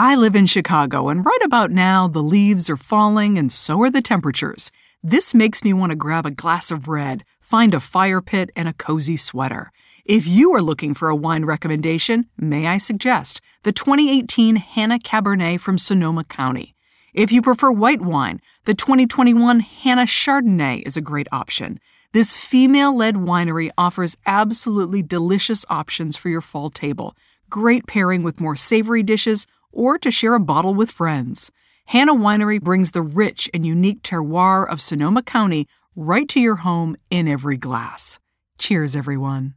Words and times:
I 0.00 0.14
live 0.14 0.36
in 0.36 0.46
Chicago, 0.46 1.08
and 1.08 1.26
right 1.26 1.42
about 1.42 1.72
now, 1.72 2.06
the 2.06 2.22
leaves 2.22 2.70
are 2.70 2.76
falling 2.76 3.36
and 3.36 3.50
so 3.50 3.82
are 3.82 3.90
the 3.90 4.00
temperatures. 4.00 4.70
This 5.02 5.34
makes 5.34 5.64
me 5.64 5.72
want 5.72 5.90
to 5.90 5.96
grab 5.96 6.24
a 6.24 6.30
glass 6.30 6.70
of 6.70 6.86
red, 6.86 7.24
find 7.40 7.74
a 7.74 7.80
fire 7.80 8.20
pit, 8.20 8.52
and 8.54 8.68
a 8.68 8.72
cozy 8.72 9.16
sweater. 9.16 9.72
If 10.04 10.28
you 10.28 10.54
are 10.54 10.62
looking 10.62 10.94
for 10.94 11.08
a 11.08 11.16
wine 11.16 11.46
recommendation, 11.46 12.26
may 12.38 12.68
I 12.68 12.78
suggest 12.78 13.40
the 13.64 13.72
2018 13.72 14.54
Hanna 14.54 15.00
Cabernet 15.00 15.58
from 15.58 15.78
Sonoma 15.78 16.22
County. 16.22 16.76
If 17.12 17.32
you 17.32 17.42
prefer 17.42 17.72
white 17.72 18.00
wine, 18.00 18.40
the 18.66 18.74
2021 18.74 19.58
Hanna 19.58 20.02
Chardonnay 20.04 20.86
is 20.86 20.96
a 20.96 21.00
great 21.00 21.26
option. 21.32 21.80
This 22.12 22.36
female 22.36 22.96
led 22.96 23.16
winery 23.16 23.70
offers 23.76 24.16
absolutely 24.26 25.02
delicious 25.02 25.64
options 25.68 26.16
for 26.16 26.28
your 26.28 26.40
fall 26.40 26.70
table. 26.70 27.16
Great 27.50 27.88
pairing 27.88 28.22
with 28.22 28.40
more 28.40 28.54
savory 28.54 29.02
dishes 29.02 29.48
or 29.72 29.98
to 29.98 30.10
share 30.10 30.34
a 30.34 30.40
bottle 30.40 30.74
with 30.74 30.90
friends. 30.90 31.50
Hanna 31.86 32.14
Winery 32.14 32.60
brings 32.60 32.90
the 32.90 33.02
rich 33.02 33.48
and 33.54 33.64
unique 33.64 34.02
terroir 34.02 34.68
of 34.68 34.80
Sonoma 34.80 35.22
County 35.22 35.66
right 35.96 36.28
to 36.28 36.40
your 36.40 36.56
home 36.56 36.96
in 37.10 37.26
every 37.26 37.56
glass. 37.56 38.18
Cheers, 38.58 38.94
everyone. 38.94 39.54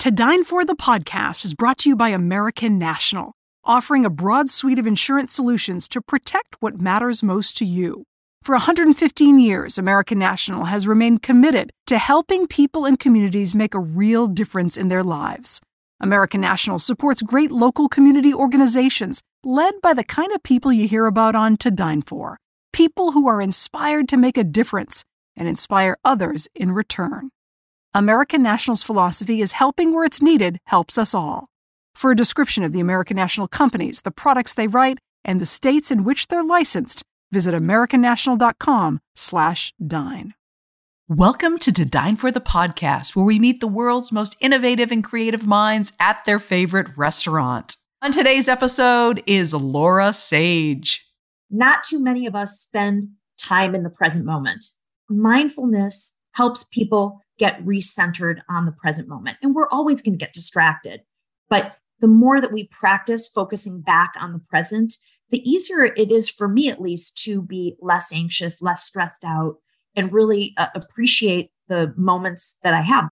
To 0.00 0.10
Dine 0.10 0.44
For 0.44 0.64
the 0.64 0.76
podcast 0.76 1.44
is 1.44 1.54
brought 1.54 1.78
to 1.78 1.88
you 1.88 1.96
by 1.96 2.10
American 2.10 2.78
National, 2.78 3.32
offering 3.64 4.04
a 4.04 4.10
broad 4.10 4.50
suite 4.50 4.78
of 4.78 4.86
insurance 4.86 5.32
solutions 5.32 5.88
to 5.88 6.02
protect 6.02 6.56
what 6.60 6.80
matters 6.80 7.22
most 7.22 7.56
to 7.56 7.64
you. 7.64 8.04
For 8.42 8.54
115 8.54 9.38
years, 9.38 9.78
American 9.78 10.18
National 10.18 10.66
has 10.66 10.86
remained 10.86 11.22
committed 11.22 11.70
to 11.86 11.96
helping 11.96 12.46
people 12.46 12.84
and 12.84 12.98
communities 12.98 13.54
make 13.54 13.74
a 13.74 13.80
real 13.80 14.26
difference 14.26 14.76
in 14.76 14.88
their 14.88 15.02
lives. 15.02 15.62
American 16.04 16.40
National 16.42 16.78
supports 16.78 17.22
great 17.22 17.50
local 17.50 17.88
community 17.88 18.34
organizations 18.34 19.22
led 19.42 19.80
by 19.80 19.94
the 19.94 20.04
kind 20.04 20.30
of 20.32 20.42
people 20.42 20.70
you 20.70 20.86
hear 20.86 21.06
about 21.06 21.34
on 21.34 21.56
To 21.56 21.70
Dine 21.70 22.02
For 22.02 22.36
people 22.74 23.12
who 23.12 23.26
are 23.26 23.40
inspired 23.40 24.06
to 24.08 24.18
make 24.18 24.36
a 24.36 24.44
difference 24.44 25.06
and 25.34 25.48
inspire 25.48 25.96
others 26.04 26.46
in 26.54 26.72
return. 26.72 27.30
American 27.94 28.42
National's 28.42 28.82
philosophy 28.82 29.40
is 29.40 29.52
helping 29.52 29.94
where 29.94 30.04
it's 30.04 30.20
needed 30.20 30.58
helps 30.66 30.98
us 30.98 31.14
all. 31.14 31.48
For 31.94 32.10
a 32.10 32.16
description 32.16 32.64
of 32.64 32.72
the 32.72 32.80
American 32.80 33.16
National 33.16 33.48
companies, 33.48 34.02
the 34.02 34.10
products 34.10 34.52
they 34.52 34.66
write, 34.66 34.98
and 35.24 35.40
the 35.40 35.46
states 35.46 35.90
in 35.90 36.04
which 36.04 36.26
they're 36.26 36.44
licensed, 36.44 37.02
visit 37.32 37.54
americannational.com/dine. 37.54 40.34
Welcome 41.16 41.60
to 41.60 41.70
To 41.70 41.84
Dine 41.84 42.16
for 42.16 42.32
the 42.32 42.40
podcast, 42.40 43.14
where 43.14 43.24
we 43.24 43.38
meet 43.38 43.60
the 43.60 43.68
world's 43.68 44.10
most 44.10 44.36
innovative 44.40 44.90
and 44.90 45.04
creative 45.04 45.46
minds 45.46 45.92
at 46.00 46.24
their 46.24 46.40
favorite 46.40 46.88
restaurant. 46.96 47.76
On 48.02 48.10
today's 48.10 48.48
episode 48.48 49.22
is 49.24 49.54
Laura 49.54 50.12
Sage. 50.12 51.06
Not 51.50 51.84
too 51.84 52.02
many 52.02 52.26
of 52.26 52.34
us 52.34 52.58
spend 52.58 53.10
time 53.38 53.76
in 53.76 53.84
the 53.84 53.90
present 53.90 54.24
moment. 54.24 54.64
Mindfulness 55.08 56.16
helps 56.32 56.64
people 56.64 57.20
get 57.38 57.64
recentered 57.64 58.40
on 58.50 58.66
the 58.66 58.72
present 58.72 59.06
moment, 59.06 59.36
and 59.40 59.54
we're 59.54 59.68
always 59.68 60.02
going 60.02 60.14
to 60.14 60.24
get 60.24 60.32
distracted. 60.32 61.02
But 61.48 61.76
the 62.00 62.08
more 62.08 62.40
that 62.40 62.52
we 62.52 62.66
practice 62.72 63.28
focusing 63.28 63.82
back 63.82 64.14
on 64.18 64.32
the 64.32 64.42
present, 64.50 64.94
the 65.30 65.48
easier 65.48 65.84
it 65.84 66.10
is 66.10 66.28
for 66.28 66.48
me, 66.48 66.68
at 66.68 66.80
least, 66.80 67.16
to 67.18 67.40
be 67.40 67.76
less 67.80 68.12
anxious, 68.12 68.60
less 68.60 68.82
stressed 68.82 69.22
out 69.24 69.58
and 69.96 70.12
really 70.12 70.54
uh, 70.56 70.68
appreciate 70.74 71.50
the 71.68 71.92
moments 71.96 72.56
that 72.62 72.74
I 72.74 72.82
have. 72.82 73.08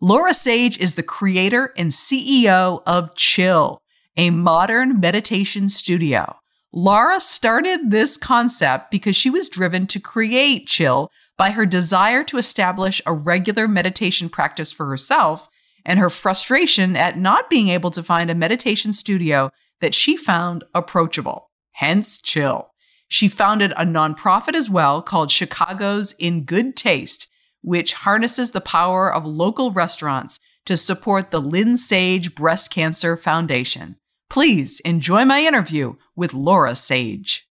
Laura 0.00 0.34
Sage 0.34 0.78
is 0.78 0.94
the 0.94 1.02
creator 1.02 1.72
and 1.76 1.90
CEO 1.90 2.82
of 2.86 3.14
Chill, 3.14 3.82
a 4.16 4.30
modern 4.30 4.98
meditation 4.98 5.68
studio. 5.68 6.36
Laura 6.72 7.20
started 7.20 7.90
this 7.90 8.16
concept 8.16 8.90
because 8.90 9.14
she 9.14 9.30
was 9.30 9.48
driven 9.48 9.86
to 9.86 10.00
create 10.00 10.66
Chill 10.66 11.10
by 11.36 11.50
her 11.50 11.66
desire 11.66 12.24
to 12.24 12.38
establish 12.38 13.00
a 13.04 13.12
regular 13.12 13.68
meditation 13.68 14.28
practice 14.28 14.72
for 14.72 14.86
herself 14.86 15.48
and 15.84 15.98
her 15.98 16.10
frustration 16.10 16.96
at 16.96 17.18
not 17.18 17.50
being 17.50 17.68
able 17.68 17.90
to 17.90 18.02
find 18.02 18.30
a 18.30 18.34
meditation 18.34 18.92
studio 18.92 19.50
that 19.80 19.94
she 19.94 20.16
found 20.16 20.64
approachable. 20.74 21.50
Hence, 21.72 22.20
Chill. 22.20 22.71
She 23.12 23.28
founded 23.28 23.72
a 23.72 23.84
nonprofit 23.84 24.54
as 24.54 24.70
well 24.70 25.02
called 25.02 25.30
Chicago's 25.30 26.12
In 26.12 26.44
Good 26.44 26.76
Taste, 26.76 27.28
which 27.60 27.92
harnesses 27.92 28.52
the 28.52 28.62
power 28.62 29.12
of 29.12 29.26
local 29.26 29.70
restaurants 29.70 30.38
to 30.64 30.78
support 30.78 31.30
the 31.30 31.38
Lynn 31.38 31.76
Sage 31.76 32.34
Breast 32.34 32.70
Cancer 32.70 33.18
Foundation. 33.18 33.96
Please 34.30 34.80
enjoy 34.80 35.26
my 35.26 35.40
interview 35.40 35.96
with 36.16 36.32
Laura 36.32 36.74
Sage. 36.74 37.46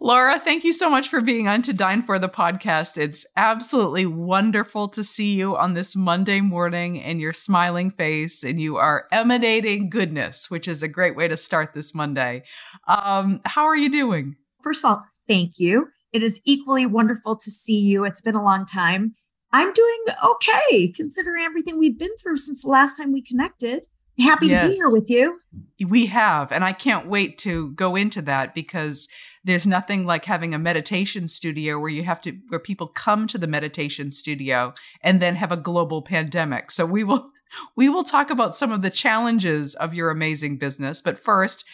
Laura, 0.00 0.40
thank 0.40 0.64
you 0.64 0.72
so 0.72 0.88
much 0.88 1.08
for 1.08 1.20
being 1.20 1.46
on 1.46 1.60
To 1.60 1.74
Dine 1.74 2.02
for 2.02 2.18
the 2.18 2.30
podcast. 2.30 2.96
It's 2.96 3.26
absolutely 3.36 4.06
wonderful 4.06 4.88
to 4.88 5.04
see 5.04 5.34
you 5.34 5.58
on 5.58 5.74
this 5.74 5.94
Monday 5.94 6.40
morning 6.40 7.02
and 7.02 7.20
your 7.20 7.34
smiling 7.34 7.90
face, 7.90 8.42
and 8.42 8.58
you 8.58 8.78
are 8.78 9.04
emanating 9.12 9.90
goodness, 9.90 10.50
which 10.50 10.66
is 10.66 10.82
a 10.82 10.88
great 10.88 11.16
way 11.16 11.28
to 11.28 11.36
start 11.36 11.74
this 11.74 11.94
Monday. 11.94 12.44
Um, 12.88 13.42
how 13.44 13.66
are 13.66 13.76
you 13.76 13.90
doing? 13.90 14.36
First 14.62 14.84
of 14.84 14.90
all, 14.90 15.04
thank 15.28 15.58
you. 15.58 15.88
It 16.12 16.22
is 16.22 16.40
equally 16.44 16.86
wonderful 16.86 17.36
to 17.36 17.50
see 17.50 17.78
you. 17.78 18.04
It's 18.04 18.20
been 18.20 18.34
a 18.34 18.42
long 18.42 18.66
time. 18.66 19.14
I'm 19.52 19.72
doing 19.72 20.04
okay 20.24 20.88
considering 20.88 21.44
everything 21.44 21.78
we've 21.78 21.98
been 21.98 22.16
through 22.18 22.36
since 22.36 22.62
the 22.62 22.68
last 22.68 22.96
time 22.96 23.12
we 23.12 23.22
connected. 23.22 23.86
Happy 24.18 24.48
yes. 24.48 24.66
to 24.66 24.70
be 24.70 24.76
here 24.76 24.90
with 24.90 25.08
you. 25.08 25.40
We 25.86 26.06
have, 26.06 26.52
and 26.52 26.62
I 26.62 26.72
can't 26.72 27.06
wait 27.06 27.38
to 27.38 27.70
go 27.70 27.96
into 27.96 28.20
that 28.22 28.54
because 28.54 29.08
there's 29.44 29.66
nothing 29.66 30.04
like 30.04 30.26
having 30.26 30.52
a 30.52 30.58
meditation 30.58 31.26
studio 31.26 31.78
where 31.78 31.88
you 31.88 32.02
have 32.04 32.20
to 32.22 32.32
where 32.48 32.60
people 32.60 32.86
come 32.86 33.26
to 33.28 33.38
the 33.38 33.46
meditation 33.46 34.10
studio 34.10 34.74
and 35.02 35.22
then 35.22 35.36
have 35.36 35.52
a 35.52 35.56
global 35.56 36.02
pandemic. 36.02 36.70
So 36.70 36.84
we 36.84 37.02
will 37.02 37.30
we 37.76 37.88
will 37.88 38.04
talk 38.04 38.30
about 38.30 38.54
some 38.54 38.72
of 38.72 38.82
the 38.82 38.90
challenges 38.90 39.74
of 39.74 39.94
your 39.94 40.10
amazing 40.10 40.58
business, 40.58 41.00
but 41.00 41.18
first, 41.18 41.64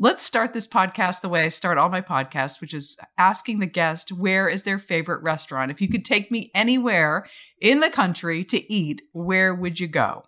Let's 0.00 0.22
start 0.22 0.52
this 0.52 0.68
podcast 0.68 1.22
the 1.22 1.28
way 1.28 1.42
I 1.42 1.48
start 1.48 1.76
all 1.76 1.88
my 1.88 2.00
podcasts, 2.00 2.60
which 2.60 2.72
is 2.72 2.96
asking 3.18 3.58
the 3.58 3.66
guest 3.66 4.12
where 4.12 4.48
is 4.48 4.62
their 4.62 4.78
favorite 4.78 5.24
restaurant. 5.24 5.72
If 5.72 5.80
you 5.80 5.88
could 5.88 6.04
take 6.04 6.30
me 6.30 6.52
anywhere 6.54 7.26
in 7.60 7.80
the 7.80 7.90
country 7.90 8.44
to 8.44 8.72
eat, 8.72 9.02
where 9.10 9.52
would 9.52 9.80
you 9.80 9.88
go? 9.88 10.22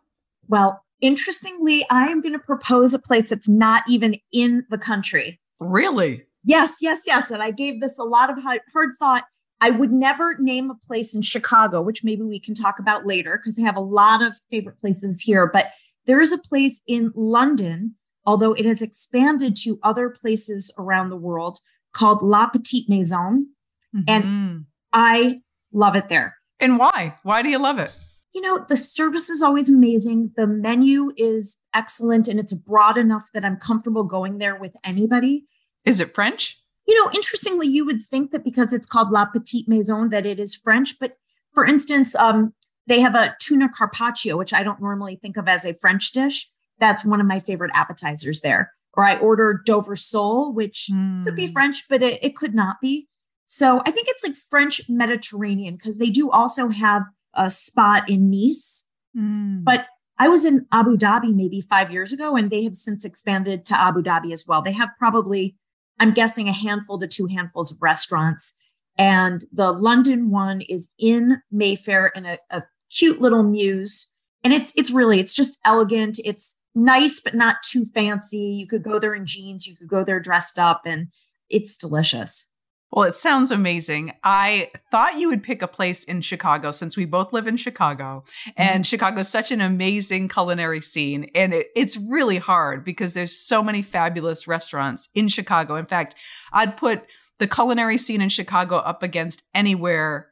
Well, 0.49 0.85
interestingly, 1.00 1.87
I 1.89 2.09
am 2.09 2.21
going 2.21 2.33
to 2.33 2.41
propose 2.41 2.95
a 2.95 2.99
place 2.99 3.31
that's 3.31 3.49
not 3.49 3.85
even 3.89 4.17
in 4.33 4.67
the 4.71 4.79
country. 4.79 5.39
Really? 5.61 6.25
Yes, 6.43 6.79
yes, 6.81 7.03
yes. 7.06 7.31
And 7.31 7.41
I 7.41 7.53
gave 7.53 7.81
this 7.81 7.97
a 7.97 8.03
lot 8.03 8.29
of 8.29 8.43
hard 8.43 8.91
thought. 8.99 9.23
I 9.61 9.71
would 9.71 9.93
never 9.93 10.37
name 10.41 10.69
a 10.73 10.75
place 10.75 11.15
in 11.15 11.23
Chicago, 11.23 11.81
which 11.81 12.03
maybe 12.03 12.23
we 12.23 12.41
can 12.41 12.55
talk 12.55 12.81
about 12.81 13.06
later 13.06 13.39
because 13.39 13.56
I 13.56 13.62
have 13.62 13.77
a 13.77 13.81
lot 13.81 14.21
of 14.21 14.37
favorite 14.50 14.81
places 14.81 15.21
here. 15.21 15.47
But 15.47 15.67
there 16.06 16.21
is 16.21 16.33
a 16.33 16.39
place 16.39 16.81
in 16.89 17.12
London 17.15 17.95
although 18.25 18.53
it 18.53 18.65
has 18.65 18.83
expanded 18.83 19.57
to 19.57 19.79
other 19.83 20.11
places 20.11 20.73
around 20.79 21.11
the 21.11 21.17
world 21.17 21.59
called 21.93 22.23
La 22.23 22.47
Petite 22.49 22.89
Maison. 22.89 23.49
Mm-hmm. 23.95 24.05
And 24.09 24.65
I 24.93 25.39
love 25.73 25.97
it 25.97 26.09
there. 26.09 26.37
And 26.59 26.79
why? 26.79 27.17
Why 27.23 27.43
do 27.43 27.49
you 27.49 27.59
love 27.59 27.79
it? 27.79 27.93
You 28.33 28.43
know, 28.43 28.65
the 28.69 28.77
service 28.77 29.29
is 29.29 29.43
always 29.43 29.69
amazing. 29.69 30.33
The 30.37 30.47
menu 30.47 31.13
is 31.17 31.59
excellent 31.75 32.29
and 32.29 32.39
it's 32.39 32.53
broad 32.53 32.97
enough 32.97 33.29
that 33.35 33.45
I'm 33.45 33.57
comfortable 33.57 34.05
going 34.05 34.39
there 34.39 34.57
with 34.57 34.77
anybody. 34.85 35.47
Is 35.85 35.99
it 35.99 36.15
French? 36.15 36.61
You 36.87 36.95
know, 36.95 37.11
interestingly, 37.13 37.67
you 37.67 37.85
would 37.85 38.03
think 38.03 38.31
that 38.31 38.45
because 38.45 38.73
it's 38.73 38.87
called 38.87 39.11
La 39.11 39.25
Petite 39.25 39.69
Maison 39.69 40.11
that 40.11 40.27
it 40.27 40.39
is 40.39 40.55
French, 40.55 40.99
but 40.99 41.17
for 41.53 41.65
instance, 41.65 42.15
um, 42.15 42.53
they 42.87 43.01
have 43.01 43.15
a 43.15 43.37
tuna 43.41 43.69
carpaccio, 43.69 44.37
which 44.37 44.53
I 44.53 44.63
don't 44.63 44.81
normally 44.81 45.17
think 45.17 45.37
of 45.37 45.49
as 45.49 45.65
a 45.65 45.75
French 45.75 46.13
dish. 46.13 46.51
That's 46.81 47.05
one 47.05 47.21
of 47.21 47.27
my 47.27 47.41
favorite 47.41 47.71
appetizers 47.75 48.41
there. 48.41 48.73
Or 48.94 49.05
I 49.05 49.17
order 49.19 49.62
Dover 49.65 49.94
sole, 49.94 50.53
which 50.53 50.88
mm. 50.93 51.25
could 51.25 51.37
be 51.37 51.47
hmm. 51.47 51.53
French, 51.53 51.85
but 51.88 52.03
it, 52.03 52.19
it 52.25 52.35
could 52.35 52.55
not 52.55 52.81
be. 52.82 53.09
So 53.47 53.82
I 53.87 53.91
think 53.91 54.09
it's 54.09 54.23
like 54.23 54.35
French 54.37 54.81
Mediterranean 54.88 55.75
because 55.77 55.99
they 55.99 56.11
do 56.11 56.31
also 56.31 56.69
have 56.69 57.03
a 57.35 57.50
spot 57.50 58.09
in 58.09 58.31
Nice. 58.31 58.87
Mm. 59.17 59.65
But 59.65 59.87
I 60.19 60.29
was 60.29 60.44
in 60.44 60.67
Abu 60.71 60.97
Dhabi 60.97 61.35
maybe 61.35 61.61
five 61.61 61.91
years 61.91 62.12
ago, 62.12 62.37
and 62.37 62.50
they 62.50 62.65
have 62.65 62.77
since 62.77 63.05
expanded 63.05 63.65
to 63.67 63.81
Abu 63.81 64.03
Dhabi 64.03 64.33
as 64.33 64.44
well. 64.47 64.62
They 64.62 64.73
have 64.73 64.91
probably, 64.99 65.56
I'm 65.99 66.12
guessing, 66.12 66.49
a 66.49 66.53
handful 66.53 66.99
to 66.99 67.06
two 67.06 67.26
handfuls 67.26 67.73
of 67.73 67.79
restaurants. 67.81 68.55
And 68.99 69.44
the 69.53 69.73
London 69.73 70.31
one 70.31 70.61
is 70.61 70.91
in 70.99 71.41
Mayfair 71.50 72.09
in 72.09 72.26
a, 72.26 72.38
a 72.50 72.65
cute 72.91 73.21
little 73.21 73.43
mews. 73.43 74.12
And 74.44 74.53
it's 74.53 74.73
it's 74.76 74.91
really, 74.91 75.21
it's 75.21 75.33
just 75.33 75.59
elegant. 75.65 76.19
It's 76.25 76.56
nice, 76.75 77.21
but 77.21 77.35
not 77.35 77.57
too 77.65 77.85
fancy. 77.85 78.39
You 78.39 78.67
could 78.67 78.83
go 78.83 78.99
there 78.99 79.15
in 79.15 79.27
jeans, 79.27 79.67
you 79.67 79.77
could 79.77 79.89
go 79.89 80.05
there 80.05 80.21
dressed 80.21 80.59
up, 80.59 80.83
and 80.85 81.09
it's 81.49 81.77
delicious. 81.77 82.51
Well, 82.93 83.05
it 83.05 83.15
sounds 83.15 83.53
amazing. 83.53 84.15
I 84.25 84.71
thought 84.91 85.19
you 85.19 85.29
would 85.29 85.45
pick 85.45 85.63
a 85.63 85.69
place 85.69 86.03
in 86.03 86.23
Chicago 86.23 86.73
since 86.73 86.97
we 86.97 87.05
both 87.05 87.33
live 87.33 87.47
in 87.47 87.57
Chicago. 87.57 88.25
And 88.57 88.83
mm-hmm. 88.83 88.89
Chicago 88.89 89.21
is 89.21 89.29
such 89.29 89.53
an 89.53 89.61
amazing 89.61 90.27
culinary 90.29 90.81
scene. 90.81 91.31
And 91.37 91.55
it, 91.55 91.69
it's 91.77 91.97
really 91.97 92.39
hard 92.39 92.85
because 92.85 93.15
there's 93.15 93.37
so 93.37 93.63
many 93.63 93.81
fabulous 93.83 94.49
restaurants 94.49 95.09
in 95.15 95.29
Chicago. 95.29 95.77
In 95.77 95.87
fact, 95.87 96.17
I'd 96.53 96.77
put 96.77 97.05
the 97.39 97.47
culinary 97.47 97.97
scene 97.97 98.21
in 98.21 98.29
Chicago 98.29 98.77
up 98.77 99.05
against 99.05 99.45
anywhere 99.55 100.30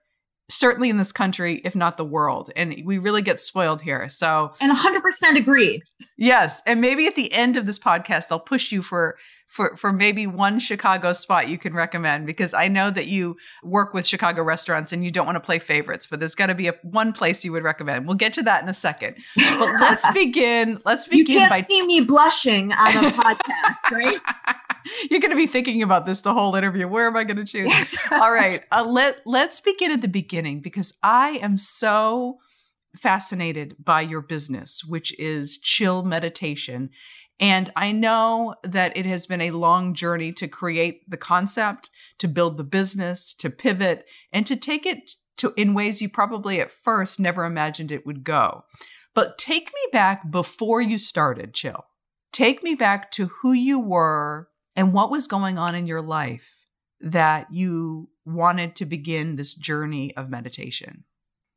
certainly 0.48 0.90
in 0.90 0.96
this 0.96 1.12
country, 1.12 1.60
if 1.64 1.76
not 1.76 1.96
the 1.96 2.04
world. 2.04 2.50
And 2.56 2.74
we 2.84 2.98
really 2.98 3.22
get 3.22 3.38
spoiled 3.38 3.82
here. 3.82 4.08
So, 4.08 4.52
and 4.60 4.76
100% 4.76 5.36
agreed. 5.36 5.82
Yes. 6.16 6.62
And 6.66 6.80
maybe 6.80 7.06
at 7.06 7.16
the 7.16 7.32
end 7.32 7.56
of 7.56 7.66
this 7.66 7.78
podcast, 7.78 8.28
they'll 8.28 8.40
push 8.40 8.72
you 8.72 8.82
for 8.82 9.16
for 9.48 9.76
for 9.76 9.92
maybe 9.92 10.26
one 10.26 10.58
Chicago 10.58 11.12
spot 11.12 11.48
you 11.48 11.58
can 11.58 11.74
recommend 11.74 12.26
because 12.26 12.52
I 12.52 12.68
know 12.68 12.90
that 12.90 13.06
you 13.06 13.36
work 13.64 13.94
with 13.94 14.06
Chicago 14.06 14.42
restaurants 14.42 14.92
and 14.92 15.02
you 15.02 15.10
don't 15.10 15.26
want 15.26 15.36
to 15.36 15.40
play 15.40 15.58
favorites, 15.58 16.06
but 16.06 16.20
there's 16.20 16.34
got 16.34 16.46
to 16.46 16.54
be 16.54 16.68
a 16.68 16.74
one 16.82 17.12
place 17.12 17.44
you 17.44 17.52
would 17.52 17.62
recommend. 17.62 18.06
We'll 18.06 18.16
get 18.16 18.34
to 18.34 18.42
that 18.42 18.62
in 18.62 18.68
a 18.68 18.74
second. 18.74 19.16
But 19.36 19.80
let's 19.80 20.08
begin. 20.12 20.80
Let's 20.84 21.08
begin 21.08 21.34
you 21.34 21.38
can't 21.40 21.50
by 21.50 21.62
see 21.62 21.84
me 21.86 22.00
blushing 22.00 22.72
on 22.72 23.04
a 23.04 23.10
podcast, 23.10 23.90
right? 23.92 24.20
You're 25.10 25.20
going 25.20 25.32
to 25.32 25.36
be 25.36 25.46
thinking 25.46 25.82
about 25.82 26.06
this 26.06 26.20
the 26.20 26.32
whole 26.32 26.54
interview. 26.54 26.86
Where 26.86 27.06
am 27.06 27.16
I 27.16 27.24
going 27.24 27.36
to 27.36 27.44
choose? 27.44 27.68
Yes. 27.68 27.96
All 28.10 28.32
right, 28.32 28.60
uh, 28.70 28.84
let 28.86 29.18
let's 29.26 29.60
begin 29.60 29.90
at 29.90 30.02
the 30.02 30.08
beginning 30.08 30.60
because 30.60 30.94
I 31.02 31.38
am 31.42 31.58
so 31.58 32.38
fascinated 32.96 33.76
by 33.82 34.00
your 34.02 34.20
business, 34.20 34.82
which 34.86 35.18
is 35.18 35.58
chill 35.58 36.04
meditation. 36.04 36.90
And 37.40 37.70
I 37.76 37.93
know 37.93 38.56
that 38.64 38.96
it 38.96 39.06
has 39.06 39.26
been 39.26 39.40
a 39.40 39.52
long 39.52 39.94
journey 39.94 40.32
to 40.32 40.49
create 40.49 41.08
the 41.08 41.17
concept, 41.17 41.90
to 42.19 42.26
build 42.29 42.56
the 42.56 42.64
business, 42.64 43.32
to 43.35 43.50
pivot, 43.50 44.05
and 44.32 44.46
to 44.46 44.56
take 44.56 44.87
it 44.87 45.12
to 45.37 45.55
in 45.56 45.73
ways 45.73 46.02
you 46.02 46.08
probably 46.08 46.61
at 46.61 46.73
first 46.73 47.20
never 47.20 47.44
imagined 47.44 47.93
it 47.93 48.05
would 48.05 48.25
go. 48.25 48.64
But 49.14 49.38
take 49.38 49.67
me 49.67 49.81
back 49.93 50.31
before 50.31 50.81
you 50.81 50.99
started 50.99 51.55
Chill. 51.55 51.85
Take 52.32 52.62
me 52.62 52.75
back 52.75 53.11
to 53.12 53.26
who 53.26 53.52
you 53.52 53.81
were 53.81 54.49
and 54.76 54.93
what 54.93 55.11
was 55.11 55.26
going 55.26 55.58
on 55.58 55.75
in 55.75 55.87
your 55.87 56.02
life 56.02 56.67
that 57.00 57.52
you 57.52 58.11
wanted 58.25 58.76
to 58.76 58.85
begin 58.85 59.37
this 59.37 59.55
journey 59.55 60.14
of 60.17 60.29
meditation. 60.29 61.05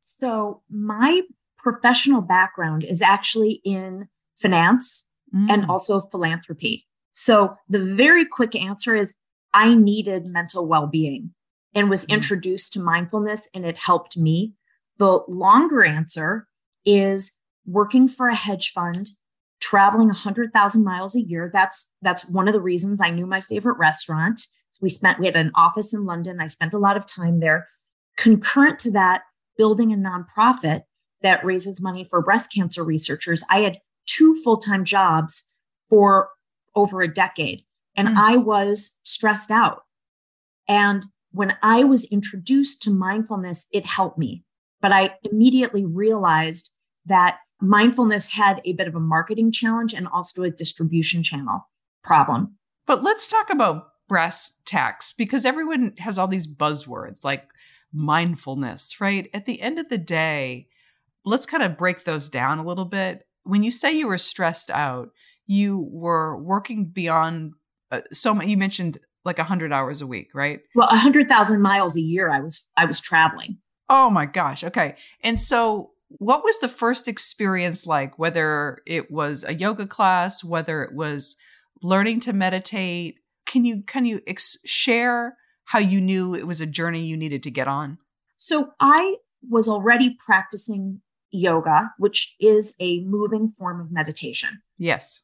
So, 0.00 0.62
my 0.70 1.22
professional 1.58 2.20
background 2.20 2.84
is 2.84 3.02
actually 3.02 3.60
in 3.64 4.08
finance 4.34 5.06
mm. 5.34 5.50
and 5.50 5.66
also 5.66 6.00
philanthropy. 6.00 6.86
So 7.12 7.56
the 7.68 7.82
very 7.82 8.24
quick 8.24 8.54
answer 8.54 8.94
is 8.94 9.14
I 9.52 9.74
needed 9.74 10.26
mental 10.26 10.66
well 10.66 10.86
being 10.86 11.34
and 11.74 11.90
was 11.90 12.06
mm. 12.06 12.10
introduced 12.10 12.72
to 12.72 12.80
mindfulness 12.80 13.48
and 13.54 13.64
it 13.64 13.76
helped 13.76 14.16
me. 14.16 14.54
The 14.98 15.20
longer 15.28 15.84
answer 15.84 16.48
is 16.84 17.38
working 17.66 18.08
for 18.08 18.28
a 18.28 18.34
hedge 18.34 18.72
fund, 18.72 19.10
traveling 19.60 20.08
100,000 20.08 20.84
miles 20.84 21.14
a 21.14 21.20
year. 21.20 21.50
That's 21.52 21.92
that's 22.02 22.28
one 22.28 22.48
of 22.48 22.54
the 22.54 22.60
reasons 22.60 23.00
I 23.00 23.10
knew 23.10 23.26
my 23.26 23.40
favorite 23.40 23.78
restaurant. 23.78 24.42
We 24.80 24.88
spent 24.88 25.20
we 25.20 25.26
had 25.26 25.36
an 25.36 25.52
office 25.54 25.94
in 25.94 26.04
London. 26.04 26.40
I 26.40 26.46
spent 26.46 26.74
a 26.74 26.78
lot 26.78 26.96
of 26.96 27.06
time 27.06 27.40
there. 27.40 27.68
Concurrent 28.16 28.78
to 28.80 28.90
that, 28.92 29.22
building 29.56 29.92
a 29.92 29.96
nonprofit 29.96 30.82
that 31.22 31.44
raises 31.44 31.80
money 31.80 32.04
for 32.04 32.20
breast 32.20 32.52
cancer 32.52 32.84
researchers. 32.84 33.44
I 33.48 33.60
had 33.60 33.78
two 34.16 34.34
full 34.42 34.56
time 34.56 34.84
jobs 34.84 35.52
for 35.88 36.30
over 36.74 37.02
a 37.02 37.12
decade, 37.12 37.62
and 37.96 38.08
mm. 38.08 38.16
I 38.16 38.36
was 38.36 39.00
stressed 39.02 39.50
out. 39.50 39.82
And 40.68 41.04
when 41.32 41.56
I 41.62 41.84
was 41.84 42.10
introduced 42.10 42.82
to 42.82 42.90
mindfulness, 42.90 43.66
it 43.72 43.86
helped 43.86 44.18
me. 44.18 44.44
But 44.80 44.92
I 44.92 45.14
immediately 45.22 45.84
realized 45.84 46.70
that 47.06 47.38
mindfulness 47.60 48.32
had 48.32 48.60
a 48.64 48.72
bit 48.72 48.88
of 48.88 48.94
a 48.94 49.00
marketing 49.00 49.52
challenge 49.52 49.94
and 49.94 50.08
also 50.08 50.42
a 50.42 50.50
distribution 50.50 51.22
channel 51.22 51.68
problem. 52.02 52.56
But 52.86 53.02
let's 53.02 53.30
talk 53.30 53.50
about 53.50 53.88
breast 54.08 54.64
tax 54.66 55.12
because 55.12 55.44
everyone 55.44 55.94
has 55.98 56.18
all 56.18 56.28
these 56.28 56.52
buzzwords 56.52 57.24
like 57.24 57.50
mindfulness, 57.92 59.00
right? 59.00 59.30
At 59.32 59.46
the 59.46 59.60
end 59.60 59.78
of 59.78 59.88
the 59.88 59.98
day, 59.98 60.68
let's 61.24 61.46
kind 61.46 61.62
of 61.62 61.78
break 61.78 62.04
those 62.04 62.28
down 62.28 62.58
a 62.58 62.64
little 62.64 62.84
bit 62.84 63.24
when 63.44 63.62
you 63.62 63.70
say 63.70 63.92
you 63.92 64.06
were 64.06 64.18
stressed 64.18 64.70
out, 64.70 65.10
you 65.46 65.88
were 65.90 66.36
working 66.36 66.86
beyond 66.86 67.52
uh, 67.90 68.00
so 68.12 68.34
many, 68.34 68.50
you 68.50 68.56
mentioned 68.56 68.98
like 69.24 69.38
a 69.38 69.42
100 69.42 69.72
hours 69.72 70.02
a 70.02 70.06
week, 70.06 70.30
right? 70.34 70.60
Well, 70.74 70.88
a 70.88 70.92
100,000 70.92 71.60
miles 71.60 71.96
a 71.96 72.00
year 72.00 72.30
I 72.30 72.40
was 72.40 72.68
I 72.76 72.86
was 72.86 73.00
traveling. 73.00 73.58
Oh 73.88 74.10
my 74.10 74.26
gosh. 74.26 74.64
Okay. 74.64 74.96
And 75.22 75.38
so 75.38 75.90
what 76.08 76.44
was 76.44 76.58
the 76.58 76.68
first 76.68 77.08
experience 77.08 77.86
like 77.86 78.18
whether 78.18 78.78
it 78.86 79.10
was 79.10 79.44
a 79.44 79.54
yoga 79.54 79.86
class, 79.86 80.42
whether 80.42 80.82
it 80.82 80.94
was 80.94 81.36
learning 81.82 82.20
to 82.20 82.32
meditate? 82.32 83.16
Can 83.46 83.64
you 83.64 83.82
can 83.82 84.04
you 84.04 84.22
ex- 84.26 84.58
share 84.64 85.36
how 85.64 85.78
you 85.78 86.00
knew 86.00 86.34
it 86.34 86.46
was 86.46 86.60
a 86.60 86.66
journey 86.66 87.04
you 87.04 87.16
needed 87.16 87.42
to 87.44 87.50
get 87.50 87.68
on? 87.68 87.98
So 88.38 88.70
I 88.80 89.16
was 89.48 89.68
already 89.68 90.16
practicing 90.24 91.00
yoga, 91.32 91.90
which 91.98 92.36
is 92.38 92.74
a 92.78 93.00
moving 93.00 93.48
form 93.48 93.80
of 93.80 93.90
meditation. 93.90 94.62
Yes. 94.78 95.22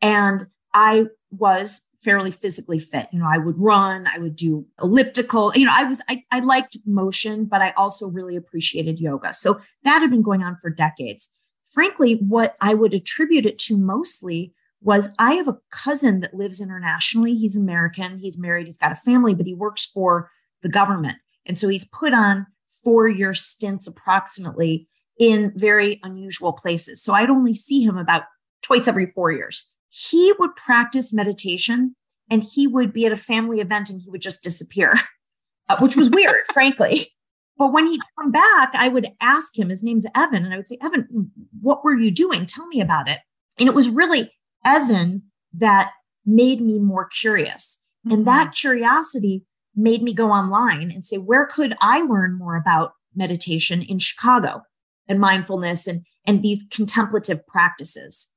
And 0.00 0.46
I 0.72 1.06
was 1.30 1.86
fairly 2.02 2.30
physically 2.30 2.78
fit. 2.78 3.08
You 3.12 3.18
know, 3.18 3.28
I 3.28 3.38
would 3.38 3.58
run, 3.58 4.06
I 4.06 4.18
would 4.18 4.36
do 4.36 4.66
elliptical. 4.80 5.52
You 5.54 5.66
know, 5.66 5.74
I 5.74 5.84
was 5.84 6.00
I, 6.08 6.22
I 6.30 6.40
liked 6.40 6.78
motion, 6.86 7.44
but 7.44 7.60
I 7.60 7.70
also 7.70 8.08
really 8.08 8.36
appreciated 8.36 9.00
yoga. 9.00 9.32
So 9.32 9.60
that 9.84 10.00
had 10.00 10.10
been 10.10 10.22
going 10.22 10.42
on 10.42 10.56
for 10.56 10.70
decades. 10.70 11.34
Frankly, 11.64 12.14
what 12.14 12.56
I 12.60 12.74
would 12.74 12.94
attribute 12.94 13.44
it 13.44 13.58
to 13.60 13.76
mostly 13.76 14.54
was 14.80 15.12
I 15.18 15.34
have 15.34 15.48
a 15.48 15.58
cousin 15.70 16.20
that 16.20 16.34
lives 16.34 16.60
internationally. 16.60 17.34
He's 17.34 17.56
American, 17.56 18.18
he's 18.18 18.38
married, 18.38 18.66
he's 18.66 18.78
got 18.78 18.92
a 18.92 18.96
family, 18.96 19.34
but 19.34 19.46
he 19.46 19.54
works 19.54 19.84
for 19.84 20.30
the 20.62 20.68
government. 20.68 21.18
And 21.46 21.58
so 21.58 21.68
he's 21.68 21.84
put 21.84 22.14
on 22.14 22.46
four 22.84 23.08
year 23.08 23.34
stints 23.34 23.86
approximately 23.86 24.88
in 25.18 25.52
very 25.56 26.00
unusual 26.02 26.52
places. 26.52 27.02
So 27.02 27.12
I'd 27.12 27.30
only 27.30 27.54
see 27.54 27.82
him 27.82 27.96
about 27.96 28.22
twice 28.62 28.88
every 28.88 29.06
four 29.06 29.32
years. 29.32 29.72
He 29.88 30.32
would 30.38 30.54
practice 30.56 31.12
meditation 31.12 31.94
and 32.30 32.42
he 32.42 32.66
would 32.66 32.92
be 32.92 33.06
at 33.06 33.12
a 33.12 33.16
family 33.16 33.60
event 33.60 33.90
and 33.90 34.00
he 34.00 34.10
would 34.10 34.20
just 34.20 34.42
disappear, 34.42 34.94
uh, 35.68 35.76
which 35.78 35.96
was 35.96 36.10
weird, 36.10 36.44
frankly. 36.52 37.08
But 37.56 37.72
when 37.72 37.88
he'd 37.88 38.00
come 38.16 38.30
back, 38.30 38.70
I 38.74 38.88
would 38.88 39.08
ask 39.20 39.58
him, 39.58 39.68
his 39.68 39.82
name's 39.82 40.06
Evan, 40.14 40.44
and 40.44 40.54
I 40.54 40.56
would 40.56 40.68
say, 40.68 40.78
Evan, 40.80 41.32
what 41.60 41.82
were 41.82 41.96
you 41.96 42.12
doing? 42.12 42.46
Tell 42.46 42.68
me 42.68 42.80
about 42.80 43.08
it. 43.08 43.18
And 43.58 43.68
it 43.68 43.74
was 43.74 43.88
really 43.88 44.30
Evan 44.64 45.24
that 45.54 45.90
made 46.24 46.60
me 46.60 46.78
more 46.78 47.06
curious. 47.06 47.84
Mm-hmm. 48.06 48.14
And 48.14 48.26
that 48.28 48.54
curiosity 48.54 49.44
made 49.74 50.02
me 50.02 50.14
go 50.14 50.30
online 50.30 50.92
and 50.92 51.04
say, 51.04 51.16
where 51.16 51.46
could 51.46 51.74
I 51.80 52.02
learn 52.02 52.38
more 52.38 52.56
about 52.56 52.92
meditation 53.16 53.82
in 53.82 53.98
Chicago? 53.98 54.62
And 55.08 55.20
mindfulness 55.20 55.86
and, 55.86 56.04
and 56.26 56.42
these 56.42 56.64
contemplative 56.70 57.46
practices. 57.46 58.32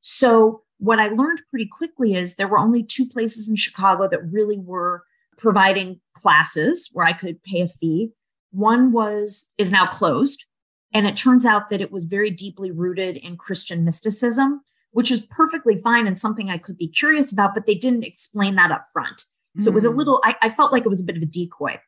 So, 0.00 0.62
what 0.78 0.98
I 0.98 1.08
learned 1.08 1.40
pretty 1.48 1.66
quickly 1.66 2.14
is 2.14 2.34
there 2.34 2.48
were 2.48 2.58
only 2.58 2.82
two 2.82 3.06
places 3.06 3.48
in 3.48 3.56
Chicago 3.56 4.06
that 4.08 4.30
really 4.30 4.58
were 4.58 5.04
providing 5.38 6.00
classes 6.14 6.90
where 6.92 7.06
I 7.06 7.12
could 7.12 7.42
pay 7.42 7.62
a 7.62 7.68
fee. 7.68 8.10
One 8.50 8.92
was 8.92 9.52
is 9.56 9.72
now 9.72 9.86
closed, 9.86 10.44
and 10.92 11.06
it 11.06 11.16
turns 11.16 11.46
out 11.46 11.70
that 11.70 11.80
it 11.80 11.90
was 11.90 12.04
very 12.04 12.30
deeply 12.30 12.70
rooted 12.70 13.16
in 13.16 13.36
Christian 13.36 13.84
mysticism, 13.84 14.60
which 14.92 15.10
is 15.10 15.26
perfectly 15.30 15.78
fine 15.78 16.06
and 16.06 16.18
something 16.18 16.50
I 16.50 16.58
could 16.58 16.78
be 16.78 16.88
curious 16.88 17.32
about, 17.32 17.54
but 17.54 17.66
they 17.66 17.74
didn't 17.74 18.04
explain 18.04 18.54
that 18.56 18.70
up 18.70 18.84
front. 18.92 19.24
So 19.58 19.68
mm. 19.68 19.72
it 19.72 19.74
was 19.74 19.84
a 19.84 19.90
mm. 19.90 19.96
little, 19.96 20.20
I, 20.24 20.36
I 20.42 20.48
felt 20.48 20.72
like 20.72 20.84
it 20.84 20.88
was 20.88 21.02
a 21.02 21.04
bit 21.04 21.16
of 21.16 21.22
a 21.22 21.26
decoy. 21.26 21.78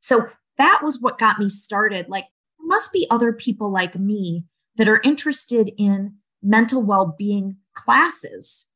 So 0.00 0.28
that 0.58 0.80
was 0.82 1.00
what 1.00 1.18
got 1.18 1.38
me 1.38 1.48
started. 1.48 2.08
Like, 2.08 2.26
must 2.66 2.92
be 2.92 3.06
other 3.10 3.32
people 3.32 3.70
like 3.70 3.98
me 3.98 4.44
that 4.76 4.88
are 4.88 5.00
interested 5.02 5.72
in 5.78 6.16
mental 6.42 6.84
well 6.84 7.14
being 7.18 7.56
classes 7.74 8.68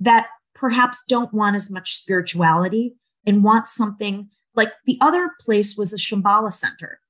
that 0.00 0.28
perhaps 0.54 1.02
don't 1.08 1.32
want 1.32 1.56
as 1.56 1.70
much 1.70 1.94
spirituality 1.94 2.94
and 3.26 3.44
want 3.44 3.68
something 3.68 4.28
like 4.54 4.72
the 4.86 4.98
other 5.00 5.30
place 5.40 5.76
was 5.76 5.92
a 5.92 5.96
Shambhala 5.96 6.52
center. 6.52 7.00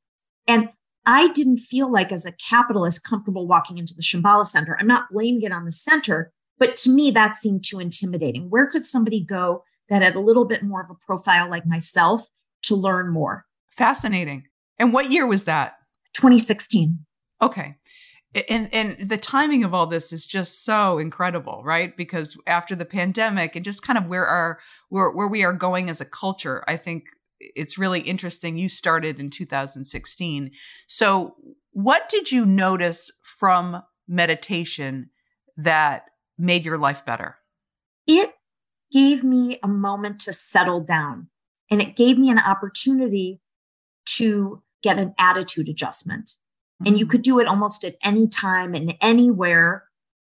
And 0.47 0.71
I 1.07 1.29
didn't 1.29 1.59
feel 1.59 1.93
like, 1.93 2.13
as 2.13 2.25
a 2.25 2.33
capitalist, 2.33 3.05
comfortable 3.05 3.47
walking 3.47 3.77
into 3.77 3.95
the 3.95 4.03
Shambhala 4.03 4.47
center. 4.47 4.77
I'm 4.81 4.87
not 4.87 5.11
blaming 5.11 5.43
it 5.43 5.53
on 5.53 5.67
the 5.67 5.73
center, 5.73 6.33
but 6.59 6.77
to 6.77 6.91
me, 6.91 7.11
that 7.11 7.37
seemed 7.37 7.65
too 7.65 7.79
intimidating. 7.79 8.49
Where 8.49 8.67
could 8.67 8.87
somebody 8.87 9.23
go 9.23 9.65
that 9.91 10.03
had 10.03 10.17
a 10.17 10.21
little 10.21 10.47
bit 10.47 10.63
more 10.63 10.83
of 10.83 10.91
a 10.91 10.95
profile 11.07 11.51
like 11.51 11.67
myself 11.67 12.27
to 12.63 12.75
learn 12.75 13.13
more? 13.13 13.45
Fascinating. 13.71 14.45
And 14.79 14.93
what 14.93 15.13
year 15.13 15.27
was 15.27 15.45
that? 15.45 15.75
2016. 16.15 17.05
Okay. 17.43 17.77
And 18.49 18.73
and 18.73 18.99
the 18.99 19.17
timing 19.17 19.63
of 19.63 19.73
all 19.73 19.87
this 19.87 20.13
is 20.13 20.27
just 20.27 20.65
so 20.65 20.99
incredible, 20.99 21.63
right? 21.65 21.97
Because 21.97 22.37
after 22.47 22.75
the 22.75 22.85
pandemic 22.85 23.55
and 23.55 23.65
just 23.65 23.87
kind 23.87 23.97
of 23.97 24.07
where 24.07 24.27
our 24.27 24.59
where 24.89 25.11
where 25.13 25.29
we 25.29 25.45
are 25.45 25.53
going 25.53 25.89
as 25.89 26.01
a 26.01 26.05
culture, 26.05 26.65
I 26.67 26.77
think 26.77 27.05
it's 27.55 27.79
really 27.79 28.01
interesting. 28.01 28.57
You 28.57 28.69
started 28.69 29.21
in 29.21 29.31
2016. 29.31 30.51
So, 30.89 31.37
what 31.71 32.09
did 32.09 32.33
you 32.33 32.45
notice 32.47 33.13
from 33.23 33.83
meditation 34.09 35.11
that 35.57 36.07
made 36.37 36.65
your 36.65 36.79
life 36.79 37.05
better? 37.05 37.37
It 38.07 38.35
gave 38.93 39.23
me 39.23 39.59
a 39.63 39.69
moment 39.69 40.21
to 40.21 40.33
settle 40.33 40.81
down 40.81 41.29
and 41.71 41.81
it 41.81 41.97
gave 41.97 42.19
me 42.19 42.31
an 42.31 42.39
opportunity 42.39 43.41
to 44.07 44.63
get 44.85 44.99
an 44.99 45.15
attitude 45.19 45.69
adjustment. 45.69 46.27
Mm-hmm. 46.27 46.87
And 46.87 46.99
you 46.99 47.07
mm-hmm. 47.07 47.11
could 47.11 47.23
do 47.23 47.41
it 47.41 47.49
almost 47.49 47.83
at 47.83 47.97
any 48.05 48.29
time 48.29 48.75
and 48.75 48.95
anywhere. 49.01 49.85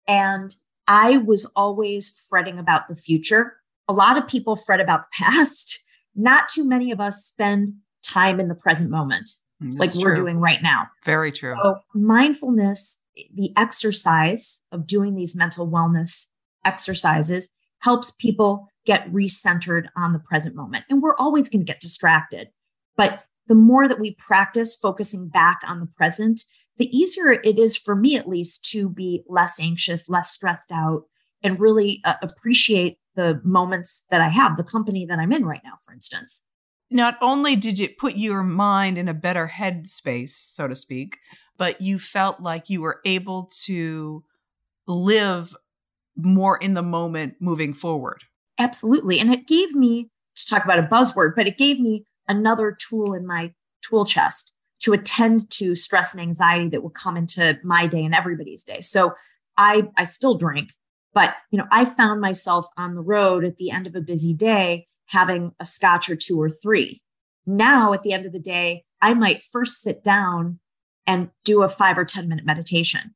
And 0.08 0.56
I 0.88 1.18
was 1.18 1.46
always 1.56 2.10
fretting 2.30 2.60
about 2.60 2.88
the 2.88 2.96
future. 2.96 3.58
A 3.90 3.94
lot 3.94 4.18
of 4.18 4.28
people 4.28 4.56
fret 4.56 4.80
about 4.80 5.02
the 5.02 5.08
past. 5.26 5.84
Not 6.16 6.48
too 6.48 6.66
many 6.66 6.92
of 6.92 7.02
us 7.02 7.26
spend 7.26 7.74
time 8.04 8.40
in 8.40 8.48
the 8.48 8.56
present 8.56 8.90
moment 8.90 9.30
mm, 9.62 9.78
That's 9.78 9.96
like 9.96 10.06
we're 10.06 10.16
doing 10.16 10.38
right 10.38 10.62
now. 10.62 10.88
Very 11.04 11.32
true. 11.32 11.56
So, 11.62 11.80
mindfulness, 11.94 13.02
the 13.34 13.52
exercise 13.58 14.62
of 14.72 14.86
doing 14.86 15.16
these 15.16 15.36
mental 15.36 15.68
wellness 15.70 16.28
exercises 16.64 17.50
helps 17.80 18.12
people 18.12 18.68
get 18.86 19.12
recentered 19.12 19.88
on 19.98 20.14
the 20.14 20.20
present 20.20 20.56
moment. 20.56 20.86
And 20.90 21.02
we're 21.02 21.16
always 21.16 21.50
going 21.50 21.66
to 21.66 21.72
get 21.72 21.82
distracted. 21.82 22.50
But 22.96 23.24
the 23.48 23.56
more 23.56 23.88
that 23.88 24.00
we 24.00 24.16
practice 24.16 24.76
focusing 24.76 25.28
back 25.28 25.60
on 25.68 25.80
the 25.80 25.88
present, 25.88 26.42
the 26.78 26.96
easier 26.96 27.32
it 27.32 27.58
is 27.58 27.78
for 27.78 27.96
me, 27.96 28.16
at 28.16 28.28
least, 28.28 28.66
to 28.72 28.90
be 28.90 29.24
less 29.28 29.60
anxious, 29.60 30.10
less 30.10 30.32
stressed 30.32 30.72
out, 30.72 31.04
and 31.44 31.60
really 31.60 32.02
uh, 32.04 32.16
appreciate 32.22 32.98
the 33.16 33.40
moments 33.44 34.04
that 34.10 34.22
I 34.22 34.30
have, 34.30 34.58
the 34.58 34.64
company 34.64 35.06
that 35.06 35.20
I'm 35.20 35.32
in 35.32 35.46
right 35.46 35.62
now, 35.64 35.74
for 35.86 35.94
instance. 35.94 36.44
Not 36.92 37.18
only 37.22 37.56
did 37.56 37.80
it 37.80 37.98
put 37.98 38.16
your 38.16 38.44
mind 38.44 38.98
in 38.98 39.08
a 39.08 39.14
better 39.14 39.48
headspace, 39.48 40.32
so 40.32 40.68
to 40.68 40.76
speak, 40.76 41.18
but 41.58 41.82
you 41.82 41.98
felt 41.98 42.42
like 42.42 42.70
you 42.70 42.82
were 42.82 43.00
able 43.06 43.50
to 43.64 44.24
live 44.88 45.56
more 46.16 46.58
in 46.58 46.74
the 46.74 46.84
moment 46.84 47.36
moving 47.40 47.74
forward. 47.74 48.24
Absolutely. 48.60 49.20
And 49.20 49.34
it 49.34 49.48
gave 49.48 49.74
me, 49.74 50.10
to 50.36 50.46
talk 50.46 50.64
about 50.64 50.80
a 50.80 50.84
buzzword, 50.84 51.34
but 51.36 51.48
it 51.48 51.58
gave 51.58 51.80
me 51.80 52.06
another 52.28 52.76
tool 52.78 53.14
in 53.14 53.26
my 53.26 53.54
tool 53.82 54.06
chest 54.06 54.54
to 54.82 54.94
attend 54.94 55.50
to 55.50 55.76
stress 55.76 56.14
and 56.14 56.22
anxiety 56.22 56.68
that 56.70 56.84
would 56.84 56.94
come 56.94 57.18
into 57.18 57.60
my 57.64 57.88
day 57.88 58.04
and 58.04 58.14
everybody's 58.14 58.64
day. 58.64 58.82
So 58.82 59.14
I 59.58 59.90
I 59.98 60.04
still 60.04 60.38
drink, 60.38 60.72
but 61.14 61.36
you 61.52 61.58
know, 61.58 61.68
I 61.72 61.86
found 61.86 62.22
myself 62.22 62.66
on 62.78 62.96
the 62.96 63.02
road 63.02 63.46
at 63.46 63.58
the 63.58 63.72
end 63.72 63.88
of 63.88 63.96
a 63.96 64.02
busy 64.02 64.34
day 64.34 64.88
having 65.08 65.54
a 65.60 65.66
scotch 65.66 66.10
or 66.10 66.16
two 66.16 66.42
or 66.42 66.50
three. 66.50 67.02
Now 67.46 67.94
at 67.94 68.04
the 68.04 68.12
end 68.12 68.26
of 68.26 68.34
the 68.34 68.40
day, 68.40 68.84
I 69.02 69.14
might 69.14 69.44
first 69.44 69.82
sit 69.82 70.04
down 70.04 70.60
and 71.08 71.30
do 71.44 71.62
a 71.62 71.70
5 71.70 72.00
or 72.00 72.06
10 72.06 72.28
minute 72.28 72.46
meditation 72.46 73.14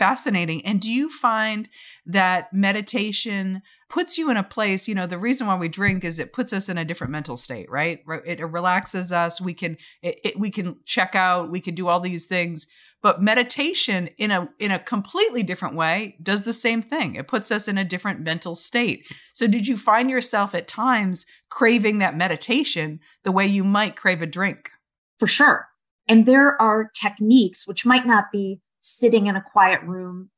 fascinating. 0.00 0.64
And 0.64 0.80
do 0.80 0.90
you 0.90 1.10
find 1.10 1.68
that 2.06 2.52
meditation 2.54 3.60
puts 3.90 4.16
you 4.16 4.30
in 4.30 4.36
a 4.36 4.42
place, 4.42 4.86
you 4.86 4.94
know, 4.94 5.06
the 5.06 5.18
reason 5.18 5.48
why 5.48 5.56
we 5.56 5.68
drink 5.68 6.04
is 6.04 6.20
it 6.20 6.32
puts 6.32 6.52
us 6.52 6.68
in 6.68 6.78
a 6.78 6.84
different 6.84 7.10
mental 7.10 7.36
state, 7.36 7.68
right? 7.68 7.98
It, 8.24 8.40
relaxes 8.40 9.12
us. 9.12 9.40
We 9.40 9.52
can, 9.52 9.76
it, 10.00 10.20
it, 10.24 10.38
we 10.38 10.50
can 10.50 10.76
check 10.84 11.14
out, 11.14 11.50
we 11.50 11.60
can 11.60 11.74
do 11.74 11.88
all 11.88 11.98
these 11.98 12.26
things. 12.26 12.68
But 13.02 13.20
meditation 13.20 14.08
in 14.16 14.30
a, 14.30 14.48
in 14.58 14.70
a 14.70 14.78
completely 14.78 15.42
different 15.42 15.74
way 15.74 16.16
does 16.22 16.44
the 16.44 16.52
same 16.52 16.82
thing. 16.82 17.16
It 17.16 17.26
puts 17.26 17.50
us 17.50 17.66
in 17.66 17.78
a 17.78 17.84
different 17.84 18.20
mental 18.20 18.54
state. 18.54 19.06
So 19.34 19.46
did 19.46 19.66
you 19.66 19.76
find 19.76 20.08
yourself 20.08 20.54
at 20.54 20.68
times 20.68 21.26
craving 21.48 21.98
that 21.98 22.16
meditation 22.16 23.00
the 23.24 23.32
way 23.32 23.46
you 23.46 23.64
might 23.64 23.96
crave 23.96 24.22
a 24.22 24.26
drink? 24.26 24.70
For 25.18 25.26
sure. 25.26 25.66
And 26.08 26.26
there 26.26 26.60
are 26.62 26.90
techniques 26.94 27.66
which 27.66 27.84
might 27.84 28.06
not 28.06 28.26
be 28.32 28.60
sitting 28.78 29.26
in 29.26 29.36
a 29.36 29.44
quiet 29.52 29.82
room 29.82 30.30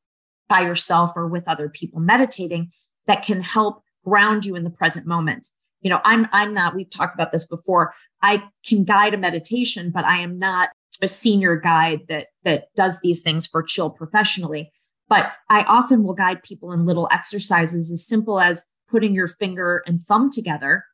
by 0.49 0.61
yourself 0.61 1.13
or 1.17 1.27
with 1.27 1.49
other 1.49 1.69
people 1.69 2.01
meditating 2.01 2.71
that 3.07 3.25
can 3.25 3.41
help 3.43 3.83
ground 4.05 4.45
you 4.45 4.57
in 4.57 4.65
the 4.65 4.71
present 4.71 5.07
moment. 5.07 5.49
You 5.81 5.91
know, 5.91 6.01
I'm 6.05 6.29
I'm 6.33 6.55
not 6.55 6.75
we've 6.75 6.91
talked 6.91 7.15
about 7.15 7.33
this 7.33 7.47
before. 7.47 7.93
I 8.23 8.45
can 8.65 8.85
guide 8.85 9.15
a 9.15 9.19
meditation, 9.19 9.91
but 9.93 10.05
I 10.05 10.19
am 10.21 10.39
not 10.39 10.71
a 11.01 11.09
senior 11.09 11.57
guide 11.57 12.03
that 12.09 12.29
that 12.45 12.67
does 12.77 13.01
these 13.03 13.21
things 13.21 13.47
for 13.47 13.63
chill 13.63 13.91
professionally. 13.91 14.71
But 15.09 15.33
I 15.51 15.65
often 15.65 16.05
will 16.05 16.15
guide 16.15 16.43
people 16.43 16.73
in 16.73 16.87
little 16.87 17.09
exercises 17.11 17.91
as 17.91 18.07
simple 18.07 18.41
as 18.41 18.65
putting 18.89 19.15
your 19.15 19.29
finger 19.29 19.83
and 19.87 20.01
thumb 20.01 20.31
together 20.31 20.85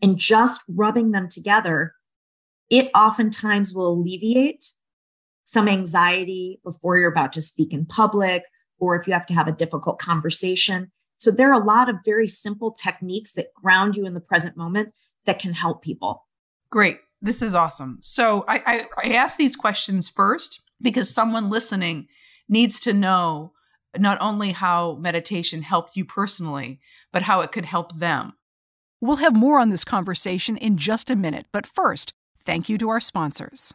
and 0.00 0.16
just 0.16 0.62
rubbing 0.68 1.10
them 1.10 1.28
together. 1.28 1.92
It 2.70 2.90
oftentimes 2.94 3.74
will 3.74 3.92
alleviate 3.92 4.72
some 5.44 5.68
anxiety 5.68 6.60
before 6.64 6.96
you're 6.96 7.10
about 7.10 7.32
to 7.34 7.40
speak 7.40 7.72
in 7.72 7.84
public, 7.84 8.44
or 8.78 8.96
if 8.96 9.06
you 9.06 9.12
have 9.12 9.26
to 9.26 9.34
have 9.34 9.48
a 9.48 9.52
difficult 9.52 9.98
conversation. 9.98 10.90
So 11.20 11.30
there 11.30 11.50
are 11.52 11.60
a 11.60 11.64
lot 11.64 11.90
of 11.90 11.96
very 12.02 12.26
simple 12.26 12.72
techniques 12.72 13.32
that 13.32 13.52
ground 13.52 13.94
you 13.94 14.06
in 14.06 14.14
the 14.14 14.20
present 14.20 14.56
moment 14.56 14.94
that 15.26 15.38
can 15.38 15.52
help 15.52 15.82
people. 15.82 16.26
Great. 16.70 16.98
This 17.20 17.42
is 17.42 17.54
awesome. 17.54 17.98
So 18.00 18.46
I, 18.48 18.62
I, 18.66 19.10
I 19.10 19.14
ask 19.16 19.36
these 19.36 19.54
questions 19.54 20.08
first 20.08 20.62
because 20.80 21.12
someone 21.12 21.50
listening 21.50 22.08
needs 22.48 22.80
to 22.80 22.94
know 22.94 23.52
not 23.98 24.16
only 24.22 24.52
how 24.52 24.94
meditation 24.94 25.60
helped 25.60 25.94
you 25.94 26.06
personally, 26.06 26.80
but 27.12 27.22
how 27.22 27.42
it 27.42 27.52
could 27.52 27.66
help 27.66 27.98
them. 27.98 28.32
We'll 29.02 29.16
have 29.16 29.36
more 29.36 29.60
on 29.60 29.68
this 29.68 29.84
conversation 29.84 30.56
in 30.56 30.78
just 30.78 31.10
a 31.10 31.16
minute, 31.16 31.44
but 31.52 31.66
first, 31.66 32.14
thank 32.38 32.70
you 32.70 32.78
to 32.78 32.88
our 32.88 33.00
sponsors. 33.00 33.74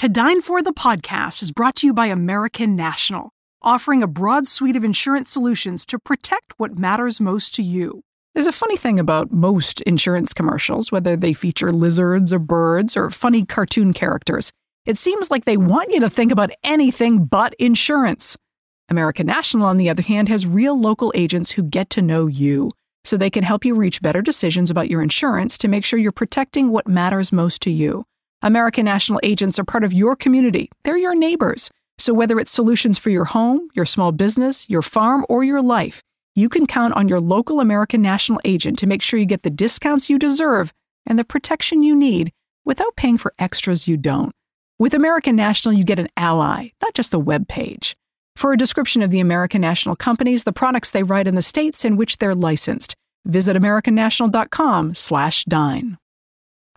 To 0.00 0.08
Dine 0.08 0.40
For 0.40 0.62
the 0.62 0.72
podcast 0.72 1.42
is 1.42 1.52
brought 1.52 1.74
to 1.76 1.86
you 1.86 1.92
by 1.92 2.06
American 2.06 2.74
National. 2.74 3.32
offering 3.60 4.02
a 4.02 4.06
broad 4.06 4.46
suite 4.46 4.74
of 4.74 4.82
insurance 4.82 5.30
solutions 5.30 5.84
to 5.84 5.98
protect 5.98 6.54
what 6.56 6.78
matters 6.78 7.20
most 7.20 7.54
to 7.56 7.62
you. 7.62 8.00
There's 8.32 8.46
a 8.46 8.50
funny 8.50 8.78
thing 8.78 8.98
about 8.98 9.30
most 9.30 9.82
insurance 9.82 10.32
commercials, 10.32 10.90
whether 10.90 11.18
they 11.18 11.34
feature 11.34 11.70
lizards 11.70 12.32
or 12.32 12.38
birds 12.38 12.96
or 12.96 13.10
funny 13.10 13.44
cartoon 13.44 13.92
characters. 13.92 14.52
It 14.86 14.96
seems 14.96 15.30
like 15.30 15.44
they 15.44 15.58
want 15.58 15.90
you 15.90 16.00
to 16.00 16.08
think 16.08 16.32
about 16.32 16.50
anything 16.64 17.26
but 17.26 17.52
insurance. 17.58 18.38
American 18.88 19.26
National, 19.26 19.66
on 19.66 19.76
the 19.76 19.90
other 19.90 20.02
hand, 20.02 20.30
has 20.30 20.46
real 20.46 20.80
local 20.80 21.12
agents 21.14 21.50
who 21.50 21.62
get 21.62 21.90
to 21.90 22.00
know 22.00 22.26
you, 22.26 22.72
so 23.04 23.18
they 23.18 23.28
can 23.28 23.44
help 23.44 23.66
you 23.66 23.74
reach 23.74 24.00
better 24.00 24.22
decisions 24.22 24.70
about 24.70 24.88
your 24.88 25.02
insurance 25.02 25.58
to 25.58 25.68
make 25.68 25.84
sure 25.84 25.98
you're 25.98 26.10
protecting 26.10 26.70
what 26.70 26.88
matters 26.88 27.32
most 27.32 27.60
to 27.60 27.70
you. 27.70 28.06
American 28.42 28.86
National 28.86 29.20
agents 29.22 29.58
are 29.58 29.64
part 29.64 29.84
of 29.84 29.92
your 29.92 30.16
community, 30.16 30.70
they're 30.82 30.96
your 30.96 31.14
neighbors. 31.14 31.70
So 31.98 32.14
whether 32.14 32.40
it's 32.40 32.50
solutions 32.50 32.98
for 32.98 33.10
your 33.10 33.26
home, 33.26 33.68
your 33.74 33.84
small 33.84 34.12
business, 34.12 34.66
your 34.70 34.80
farm, 34.80 35.26
or 35.28 35.44
your 35.44 35.60
life, 35.60 36.02
you 36.34 36.48
can 36.48 36.66
count 36.66 36.94
on 36.94 37.06
your 37.06 37.20
local 37.20 37.60
American 37.60 38.00
National 38.00 38.40
agent 38.44 38.78
to 38.78 38.86
make 38.86 39.02
sure 39.02 39.20
you 39.20 39.26
get 39.26 39.42
the 39.42 39.50
discounts 39.50 40.08
you 40.08 40.18
deserve 40.18 40.72
and 41.04 41.18
the 41.18 41.24
protection 41.24 41.82
you 41.82 41.94
need 41.94 42.32
without 42.64 42.96
paying 42.96 43.18
for 43.18 43.34
extras 43.38 43.86
you 43.86 43.98
don't. 43.98 44.32
With 44.78 44.94
American 44.94 45.36
National, 45.36 45.74
you 45.74 45.84
get 45.84 45.98
an 45.98 46.08
ally, 46.16 46.68
not 46.80 46.94
just 46.94 47.12
a 47.12 47.18
web 47.18 47.46
page. 47.46 47.94
For 48.36 48.54
a 48.54 48.56
description 48.56 49.02
of 49.02 49.10
the 49.10 49.20
American 49.20 49.60
National 49.60 49.96
companies, 49.96 50.44
the 50.44 50.54
products 50.54 50.90
they 50.90 51.02
write 51.02 51.26
in 51.26 51.34
the 51.34 51.42
states 51.42 51.84
in 51.84 51.98
which 51.98 52.16
they're 52.16 52.34
licensed, 52.34 52.94
visit 53.26 53.54
americannational.com/dine. 53.54 55.98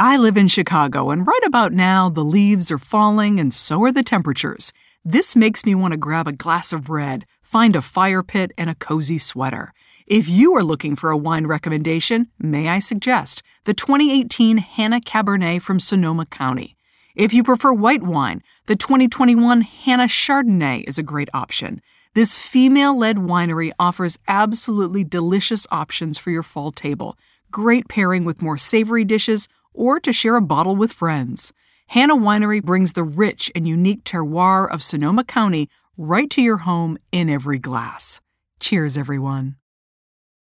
I 0.05 0.17
live 0.17 0.36
in 0.36 0.50
Chicago, 0.50 1.12
and 1.12 1.25
right 1.25 1.43
about 1.45 1.72
now, 1.72 2.10
the 2.10 2.25
leaves 2.25 2.69
are 2.74 2.77
falling 2.77 3.39
and 3.39 3.53
so 3.53 3.81
are 3.83 3.91
the 3.93 4.03
temperatures. 4.03 4.74
This 5.05 5.33
makes 5.33 5.65
me 5.65 5.75
want 5.75 5.93
to 5.93 5.98
grab 5.98 6.27
a 6.27 6.33
glass 6.33 6.74
of 6.74 6.89
red, 6.89 7.25
find 7.41 7.74
a 7.74 7.81
fire 7.81 8.22
pit, 8.22 8.51
and 8.57 8.69
a 8.69 8.75
cozy 8.75 9.17
sweater. 9.17 9.74
If 10.05 10.27
you 10.27 10.53
are 10.57 10.62
looking 10.62 10.98
for 10.98 11.10
a 11.10 11.15
wine 11.15 11.48
recommendation, 11.48 12.27
may 12.38 12.67
I 12.67 12.79
suggest 12.79 13.43
the 13.63 13.74
2018 13.74 14.57
Hanna 14.57 15.00
Cabernet 15.00 15.62
from 15.62 15.79
Sonoma 15.79 16.25
County. 16.25 16.75
If 17.15 17.33
you 17.33 17.41
prefer 17.41 17.72
white 17.72 18.03
wine, 18.03 18.43
the 18.65 18.75
2021 18.75 19.62
Hanna 19.62 20.10
Chardonnay 20.10 20.83
is 20.86 20.98
a 20.98 21.03
great 21.03 21.29
option. 21.33 21.81
This 22.13 22.45
female 22.45 22.98
led 22.98 23.15
winery 23.15 23.72
offers 23.79 24.19
absolutely 24.27 25.05
delicious 25.05 25.65
options 25.72 26.17
for 26.17 26.29
your 26.29 26.43
fall 26.43 26.74
table. 26.74 27.17
Great 27.51 27.88
pairing 27.88 28.25
with 28.25 28.41
more 28.41 28.57
savory 28.57 29.05
dishes 29.05 29.48
or 29.74 30.00
to 30.00 30.13
share 30.13 30.36
a 30.36 30.42
bottle 30.42 30.75
with 30.75 30.94
friends. 30.94 31.53
Hanna 31.88 32.15
Winery 32.15 32.63
brings 32.63 32.94
the 32.94 33.03
rich 33.03 33.51
and 33.53 33.68
unique 33.68 34.03
terroir 34.03 34.72
of 34.72 34.82
Sonoma 34.82 35.24
County 35.24 35.70
right 35.98 36.30
to 36.32 36.42
your 36.42 36.58
home 36.58 36.98
in 37.12 37.30
every 37.30 37.60
glass. 37.60 38.20
Cheers, 38.60 38.98
everyone. 38.98 39.58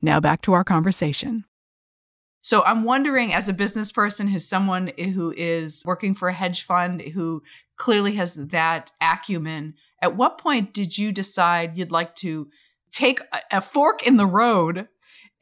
Now 0.02 0.20
back 0.20 0.42
to 0.42 0.52
our 0.52 0.64
conversation. 0.64 1.44
So 2.40 2.62
I'm 2.62 2.84
wondering, 2.84 3.34
as 3.34 3.48
a 3.48 3.52
business 3.52 3.90
person, 3.90 4.28
who's 4.28 4.48
someone 4.48 4.92
who 4.96 5.34
is 5.36 5.82
working 5.84 6.14
for 6.14 6.28
a 6.28 6.32
hedge 6.32 6.62
fund 6.62 7.00
who 7.00 7.42
clearly 7.76 8.14
has 8.14 8.36
that 8.36 8.92
acumen, 9.00 9.74
at 10.00 10.16
what 10.16 10.38
point 10.38 10.72
did 10.72 10.96
you 10.96 11.10
decide 11.10 11.76
you'd 11.76 11.90
like 11.90 12.14
to 12.16 12.48
take 12.92 13.20
a 13.50 13.60
fork 13.60 14.06
in 14.06 14.16
the 14.16 14.26
road 14.26 14.86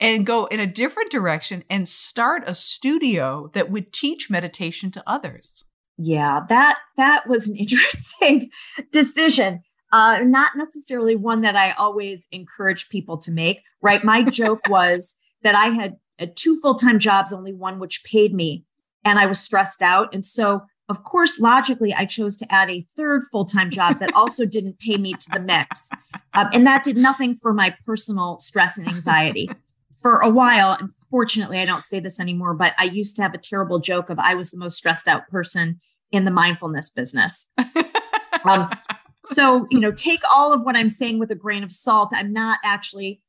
and 0.01 0.27
go 0.27 0.47
in 0.47 0.61
a 0.61 0.67
different 0.67 1.11
direction 1.11 1.65
and 1.71 1.89
start 1.89 2.43
a 2.47 2.55
studio 2.55 3.51
that 3.53 3.71
would 3.71 3.93
teach 3.93 4.31
meditation 4.31 4.91
to 4.93 5.03
others. 5.07 5.65
Yeah, 5.97 6.41
that 6.49 6.79
that 6.97 7.29
was 7.29 7.49
an 7.49 7.57
interesting 7.59 8.51
decision. 8.91 9.63
Uh, 9.93 10.19
not 10.25 10.53
necessarily 10.57 11.15
one 11.15 11.43
that 11.43 11.55
I 11.55 11.71
always 11.73 12.27
encourage 12.33 12.89
people 12.89 13.17
to 13.19 13.31
make. 13.31 13.63
Right, 13.81 14.03
my 14.03 14.23
joke 14.31 14.61
was 14.69 15.17
that 15.43 15.55
I 15.55 15.67
had 15.67 15.97
uh, 16.19 16.27
two 16.35 16.59
full 16.61 16.75
time 16.75 16.99
jobs, 16.99 17.33
only 17.33 17.53
one 17.53 17.79
which 17.79 18.05
paid 18.05 18.35
me, 18.35 18.65
and 19.05 19.19
I 19.19 19.27
was 19.27 19.39
stressed 19.39 19.83
out, 19.83 20.13
and 20.13 20.25
so 20.25 20.63
of 20.89 21.03
course, 21.03 21.41
logically, 21.41 21.95
I 21.95 22.05
chose 22.05 22.37
to 22.37 22.53
add 22.53 22.71
a 22.71 22.87
third 22.95 23.23
full 23.33 23.47
time 23.47 23.71
job 23.71 24.01
that 24.01 24.13
also 24.15 24.45
didn't 24.45 24.79
pay 24.81 24.97
me 24.97 25.15
to 25.15 25.31
the 25.31 25.41
mix. 25.41 25.91
Um, 26.37 26.49
and 26.53 26.67
that 26.67 26.83
did 26.83 26.97
nothing 26.97 27.37
for 27.37 27.55
my 27.55 27.77
personal 27.87 28.41
stress 28.41 28.77
and 28.77 28.89
anxiety 28.89 29.49
for 29.97 30.21
a 30.21 30.29
while, 30.29 30.77
unfortunately, 30.81 31.59
I 31.59 31.65
don't 31.65 31.85
say 31.85 32.01
this 32.01 32.19
anymore, 32.19 32.55
but 32.55 32.75
I 32.79 32.85
used 32.85 33.17
to 33.17 33.23
have 33.23 33.35
a 33.35 33.39
terrible 33.39 33.79
joke 33.79 34.11
of 34.11 34.19
I 34.19 34.35
was 34.35 34.51
the 34.51 34.59
most 34.59 34.77
stressed 34.77 35.09
out 35.09 35.29
person 35.29 35.81
in 36.11 36.25
the 36.25 36.31
mindfulness 36.31 36.91
business. 36.91 37.51
um, 38.45 38.71
so, 39.25 39.67
you 39.71 39.81
know, 39.81 39.93
take 39.93 40.21
all 40.35 40.53
of 40.53 40.63
what 40.63 40.77
I'm 40.77 40.89
saying 40.89 41.19
with 41.19 41.31
a 41.31 41.37
grain 41.37 41.63
of 41.63 41.73
salt. 41.73 42.11
I'm 42.13 42.33
not 42.33 42.59
actually, 42.65 43.23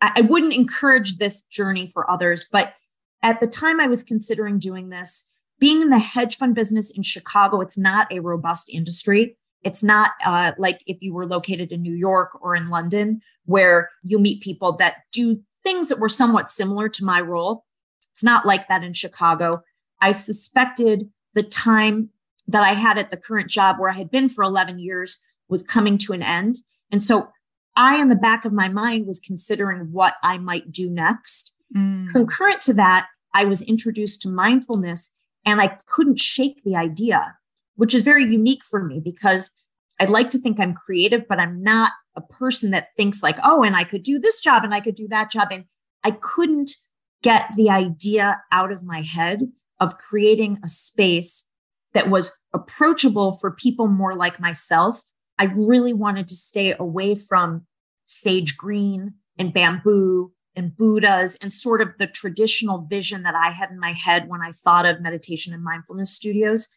I, 0.00 0.12
I 0.16 0.20
wouldn't 0.22 0.54
encourage 0.54 1.18
this 1.18 1.42
journey 1.42 1.86
for 1.86 2.10
others, 2.10 2.46
but 2.50 2.74
at 3.22 3.40
the 3.40 3.46
time 3.46 3.80
I 3.80 3.86
was 3.86 4.02
considering 4.02 4.58
doing 4.58 4.88
this, 4.88 5.28
being 5.58 5.82
in 5.82 5.90
the 5.90 5.98
hedge 5.98 6.36
fund 6.36 6.54
business 6.54 6.90
in 6.90 7.02
Chicago, 7.02 7.60
it's 7.60 7.78
not 7.78 8.10
a 8.12 8.20
robust 8.20 8.70
industry. 8.70 9.36
It's 9.62 9.82
not 9.82 10.12
uh, 10.24 10.52
like 10.58 10.82
if 10.86 10.98
you 11.00 11.12
were 11.12 11.26
located 11.26 11.72
in 11.72 11.82
New 11.82 11.94
York 11.94 12.38
or 12.40 12.54
in 12.54 12.68
London, 12.68 13.20
where 13.46 13.90
you 14.02 14.18
meet 14.18 14.42
people 14.42 14.72
that 14.76 14.96
do 15.12 15.40
things 15.66 15.88
that 15.88 15.98
were 15.98 16.08
somewhat 16.08 16.48
similar 16.48 16.88
to 16.88 17.04
my 17.04 17.20
role. 17.20 17.64
It's 18.12 18.22
not 18.22 18.46
like 18.46 18.68
that 18.68 18.84
in 18.84 18.92
Chicago. 18.92 19.62
I 20.00 20.12
suspected 20.12 21.10
the 21.34 21.42
time 21.42 22.10
that 22.46 22.62
I 22.62 22.74
had 22.74 22.98
at 22.98 23.10
the 23.10 23.16
current 23.16 23.50
job 23.50 23.76
where 23.78 23.90
I 23.90 23.94
had 23.94 24.08
been 24.08 24.28
for 24.28 24.44
11 24.44 24.78
years 24.78 25.18
was 25.48 25.64
coming 25.64 25.98
to 25.98 26.12
an 26.12 26.22
end. 26.22 26.56
And 26.92 27.02
so 27.02 27.30
I, 27.74 28.00
in 28.00 28.08
the 28.08 28.14
back 28.14 28.44
of 28.44 28.52
my 28.52 28.68
mind, 28.68 29.08
was 29.08 29.18
considering 29.18 29.88
what 29.90 30.14
I 30.22 30.38
might 30.38 30.70
do 30.70 30.88
next. 30.88 31.52
Mm. 31.76 32.12
Concurrent 32.12 32.60
to 32.62 32.74
that, 32.74 33.08
I 33.34 33.44
was 33.44 33.62
introduced 33.62 34.22
to 34.22 34.28
mindfulness 34.28 35.12
and 35.44 35.60
I 35.60 35.78
couldn't 35.86 36.20
shake 36.20 36.62
the 36.64 36.76
idea, 36.76 37.34
which 37.74 37.92
is 37.92 38.02
very 38.02 38.24
unique 38.24 38.64
for 38.64 38.84
me 38.84 39.00
because 39.00 39.50
I 40.00 40.04
like 40.04 40.30
to 40.30 40.38
think 40.38 40.60
I'm 40.60 40.74
creative, 40.74 41.26
but 41.28 41.38
I'm 41.38 41.62
not 41.62 41.92
a 42.16 42.20
person 42.20 42.70
that 42.70 42.88
thinks 42.96 43.22
like, 43.22 43.38
oh, 43.42 43.62
and 43.62 43.76
I 43.76 43.84
could 43.84 44.02
do 44.02 44.18
this 44.18 44.40
job 44.40 44.64
and 44.64 44.74
I 44.74 44.80
could 44.80 44.94
do 44.94 45.08
that 45.08 45.30
job. 45.30 45.48
And 45.50 45.64
I 46.04 46.10
couldn't 46.10 46.72
get 47.22 47.50
the 47.56 47.70
idea 47.70 48.40
out 48.52 48.70
of 48.70 48.84
my 48.84 49.02
head 49.02 49.40
of 49.80 49.98
creating 49.98 50.58
a 50.62 50.68
space 50.68 51.48
that 51.94 52.10
was 52.10 52.38
approachable 52.52 53.32
for 53.32 53.50
people 53.50 53.88
more 53.88 54.14
like 54.14 54.38
myself. 54.38 55.02
I 55.38 55.44
really 55.44 55.92
wanted 55.92 56.28
to 56.28 56.34
stay 56.34 56.74
away 56.78 57.14
from 57.14 57.66
sage 58.06 58.56
green 58.56 59.14
and 59.38 59.52
bamboo 59.52 60.32
and 60.54 60.76
Buddhas 60.76 61.36
and 61.36 61.52
sort 61.52 61.82
of 61.82 61.98
the 61.98 62.06
traditional 62.06 62.86
vision 62.88 63.22
that 63.22 63.34
I 63.34 63.50
had 63.50 63.70
in 63.70 63.78
my 63.78 63.92
head 63.92 64.28
when 64.28 64.40
I 64.40 64.52
thought 64.52 64.86
of 64.86 65.00
meditation 65.00 65.52
and 65.52 65.62
mindfulness 65.62 66.14
studios. 66.14 66.68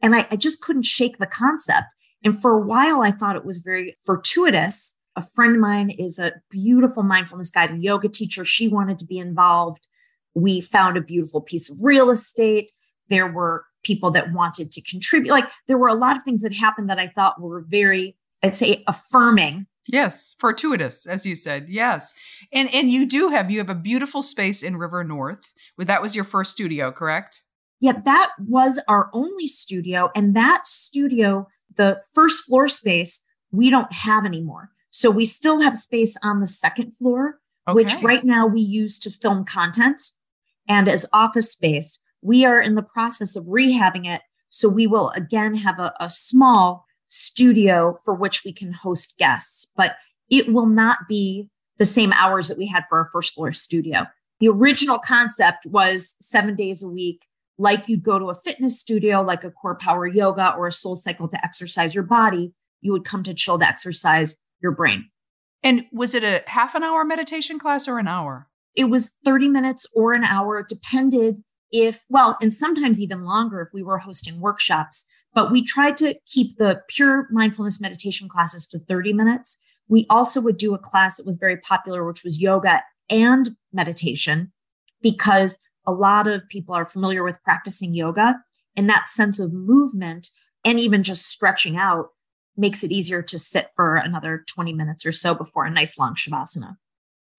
And 0.00 0.14
I, 0.14 0.26
I 0.30 0.36
just 0.36 0.60
couldn't 0.60 0.84
shake 0.84 1.18
the 1.18 1.26
concept. 1.26 1.86
And 2.24 2.40
for 2.40 2.52
a 2.52 2.60
while, 2.60 3.02
I 3.02 3.10
thought 3.10 3.36
it 3.36 3.44
was 3.44 3.58
very 3.58 3.94
fortuitous. 4.04 4.96
A 5.16 5.22
friend 5.22 5.54
of 5.54 5.60
mine 5.60 5.90
is 5.90 6.18
a 6.18 6.32
beautiful 6.50 7.02
mindfulness 7.02 7.50
guide 7.50 7.70
and 7.70 7.84
yoga 7.84 8.08
teacher. 8.08 8.44
She 8.44 8.66
wanted 8.66 8.98
to 8.98 9.04
be 9.04 9.18
involved. 9.18 9.86
We 10.34 10.60
found 10.60 10.96
a 10.96 11.02
beautiful 11.02 11.40
piece 11.40 11.70
of 11.70 11.76
real 11.80 12.10
estate. 12.10 12.72
There 13.10 13.30
were 13.30 13.66
people 13.84 14.10
that 14.12 14.32
wanted 14.32 14.72
to 14.72 14.82
contribute. 14.82 15.30
Like 15.30 15.50
there 15.68 15.78
were 15.78 15.88
a 15.88 15.94
lot 15.94 16.16
of 16.16 16.24
things 16.24 16.42
that 16.42 16.54
happened 16.54 16.88
that 16.90 16.98
I 16.98 17.08
thought 17.08 17.40
were 17.40 17.64
very, 17.68 18.16
I'd 18.42 18.56
say, 18.56 18.82
affirming 18.88 19.66
Yes, 19.88 20.34
fortuitous, 20.38 21.06
as 21.06 21.26
you 21.26 21.36
said. 21.36 21.66
Yes, 21.68 22.14
and 22.52 22.72
and 22.74 22.88
you 22.88 23.06
do 23.06 23.28
have 23.28 23.50
you 23.50 23.58
have 23.58 23.68
a 23.68 23.74
beautiful 23.74 24.22
space 24.22 24.62
in 24.62 24.78
River 24.78 25.04
North. 25.04 25.52
That 25.76 26.00
was 26.00 26.14
your 26.14 26.24
first 26.24 26.52
studio, 26.52 26.90
correct? 26.90 27.42
Yeah, 27.80 28.00
that 28.04 28.32
was 28.38 28.80
our 28.88 29.10
only 29.12 29.46
studio, 29.46 30.10
and 30.14 30.34
that 30.34 30.66
studio 30.66 31.48
the 31.76 32.02
first 32.12 32.44
floor 32.44 32.68
space 32.68 33.24
we 33.50 33.70
don't 33.70 33.92
have 33.92 34.24
anymore. 34.24 34.70
So 34.90 35.10
we 35.10 35.24
still 35.24 35.60
have 35.60 35.76
space 35.76 36.16
on 36.22 36.40
the 36.40 36.46
second 36.46 36.92
floor, 36.92 37.38
okay. 37.68 37.74
which 37.74 37.94
right 38.02 38.24
now 38.24 38.46
we 38.46 38.60
use 38.60 38.98
to 39.00 39.10
film 39.10 39.44
content 39.44 40.00
and 40.68 40.88
as 40.88 41.06
office 41.12 41.50
space. 41.50 42.00
We 42.22 42.44
are 42.44 42.60
in 42.60 42.74
the 42.74 42.82
process 42.82 43.36
of 43.36 43.44
rehabbing 43.44 44.06
it. 44.06 44.22
So 44.48 44.68
we 44.68 44.86
will 44.86 45.10
again 45.10 45.54
have 45.56 45.78
a, 45.78 45.92
a 46.00 46.08
small 46.08 46.84
studio 47.06 47.96
for 48.04 48.14
which 48.14 48.44
we 48.44 48.52
can 48.52 48.72
host 48.72 49.14
guests, 49.18 49.70
but 49.76 49.96
it 50.30 50.52
will 50.52 50.66
not 50.66 50.98
be 51.08 51.48
the 51.78 51.84
same 51.84 52.12
hours 52.12 52.48
that 52.48 52.58
we 52.58 52.66
had 52.66 52.84
for 52.88 52.98
our 52.98 53.10
first 53.12 53.34
floor 53.34 53.52
studio. 53.52 54.06
The 54.40 54.48
original 54.48 54.98
concept 54.98 55.66
was 55.66 56.14
seven 56.20 56.54
days 56.56 56.82
a 56.82 56.88
week, 56.88 57.24
like 57.58 57.88
you'd 57.88 58.02
go 58.02 58.18
to 58.18 58.30
a 58.30 58.34
fitness 58.34 58.80
studio, 58.80 59.22
like 59.22 59.44
a 59.44 59.52
CorePower 59.64 60.12
Yoga 60.12 60.54
or 60.56 60.66
a 60.66 60.70
SoulCycle 60.70 61.30
to 61.30 61.44
exercise 61.44 61.94
your 61.94 62.04
body, 62.04 62.52
you 62.80 62.92
would 62.92 63.04
come 63.04 63.22
to 63.22 63.34
chill 63.34 63.58
to 63.58 63.66
exercise 63.66 64.36
your 64.60 64.72
brain. 64.72 65.08
And 65.62 65.86
was 65.92 66.14
it 66.14 66.24
a 66.24 66.42
half 66.46 66.74
an 66.74 66.82
hour 66.82 67.04
meditation 67.04 67.58
class 67.58 67.88
or 67.88 67.98
an 67.98 68.08
hour? 68.08 68.48
It 68.76 68.84
was 68.84 69.12
30 69.24 69.48
minutes 69.48 69.86
or 69.94 70.12
an 70.12 70.24
hour. 70.24 70.58
It 70.58 70.68
depended 70.68 71.42
if, 71.72 72.04
well, 72.08 72.36
and 72.40 72.52
sometimes 72.52 73.00
even 73.00 73.24
longer 73.24 73.60
if 73.60 73.68
we 73.72 73.82
were 73.82 73.98
hosting 73.98 74.40
workshops. 74.40 75.06
But 75.32 75.50
we 75.50 75.64
tried 75.64 75.96
to 75.98 76.16
keep 76.26 76.58
the 76.58 76.82
pure 76.88 77.26
mindfulness 77.30 77.80
meditation 77.80 78.28
classes 78.28 78.66
to 78.68 78.78
30 78.78 79.12
minutes. 79.12 79.58
We 79.88 80.06
also 80.08 80.40
would 80.40 80.56
do 80.56 80.74
a 80.74 80.78
class 80.78 81.16
that 81.16 81.26
was 81.26 81.36
very 81.36 81.56
popular, 81.56 82.06
which 82.06 82.22
was 82.22 82.40
yoga 82.40 82.82
and 83.10 83.56
meditation, 83.72 84.52
because 85.02 85.58
a 85.86 85.92
lot 85.92 86.26
of 86.26 86.48
people 86.48 86.74
are 86.74 86.84
familiar 86.84 87.22
with 87.22 87.42
practicing 87.42 87.94
yoga 87.94 88.36
and 88.76 88.88
that 88.88 89.08
sense 89.08 89.38
of 89.38 89.52
movement 89.52 90.28
and 90.64 90.80
even 90.80 91.02
just 91.02 91.26
stretching 91.26 91.76
out 91.76 92.08
makes 92.56 92.84
it 92.84 92.92
easier 92.92 93.22
to 93.22 93.38
sit 93.38 93.70
for 93.74 93.96
another 93.96 94.44
20 94.46 94.72
minutes 94.72 95.04
or 95.04 95.12
so 95.12 95.34
before 95.34 95.64
a 95.64 95.70
nice 95.70 95.98
long 95.98 96.14
shavasana. 96.14 96.76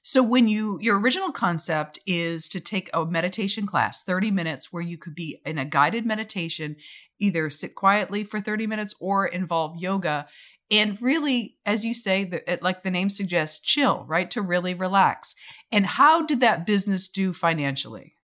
So 0.01 0.21
when 0.21 0.47
you 0.47 0.77
your 0.81 0.99
original 0.99 1.31
concept 1.31 1.97
is 2.05 2.47
to 2.49 2.59
take 2.59 2.91
a 2.93 3.05
meditation 3.05 3.65
class, 3.65 4.03
30 4.03 4.29
minutes 4.29 4.71
where 4.71 4.83
you 4.83 4.99
could 4.99 5.15
be 5.15 5.41
in 5.43 5.57
a 5.57 5.65
guided 5.65 6.05
meditation, 6.05 6.75
either 7.19 7.49
sit 7.49 7.73
quietly 7.73 8.23
for 8.23 8.39
30 8.39 8.67
minutes 8.67 8.93
or 8.99 9.25
involve 9.25 9.81
yoga 9.81 10.27
and 10.69 11.01
really 11.01 11.57
as 11.65 11.85
you 11.85 11.93
say 11.93 12.23
the, 12.23 12.59
like 12.61 12.83
the 12.83 12.91
name 12.91 13.09
suggests 13.09 13.59
chill, 13.59 14.05
right? 14.07 14.29
To 14.31 14.43
really 14.43 14.75
relax. 14.75 15.33
And 15.71 15.85
how 15.85 16.23
did 16.23 16.39
that 16.41 16.67
business 16.67 17.09
do 17.09 17.33
financially? 17.33 18.14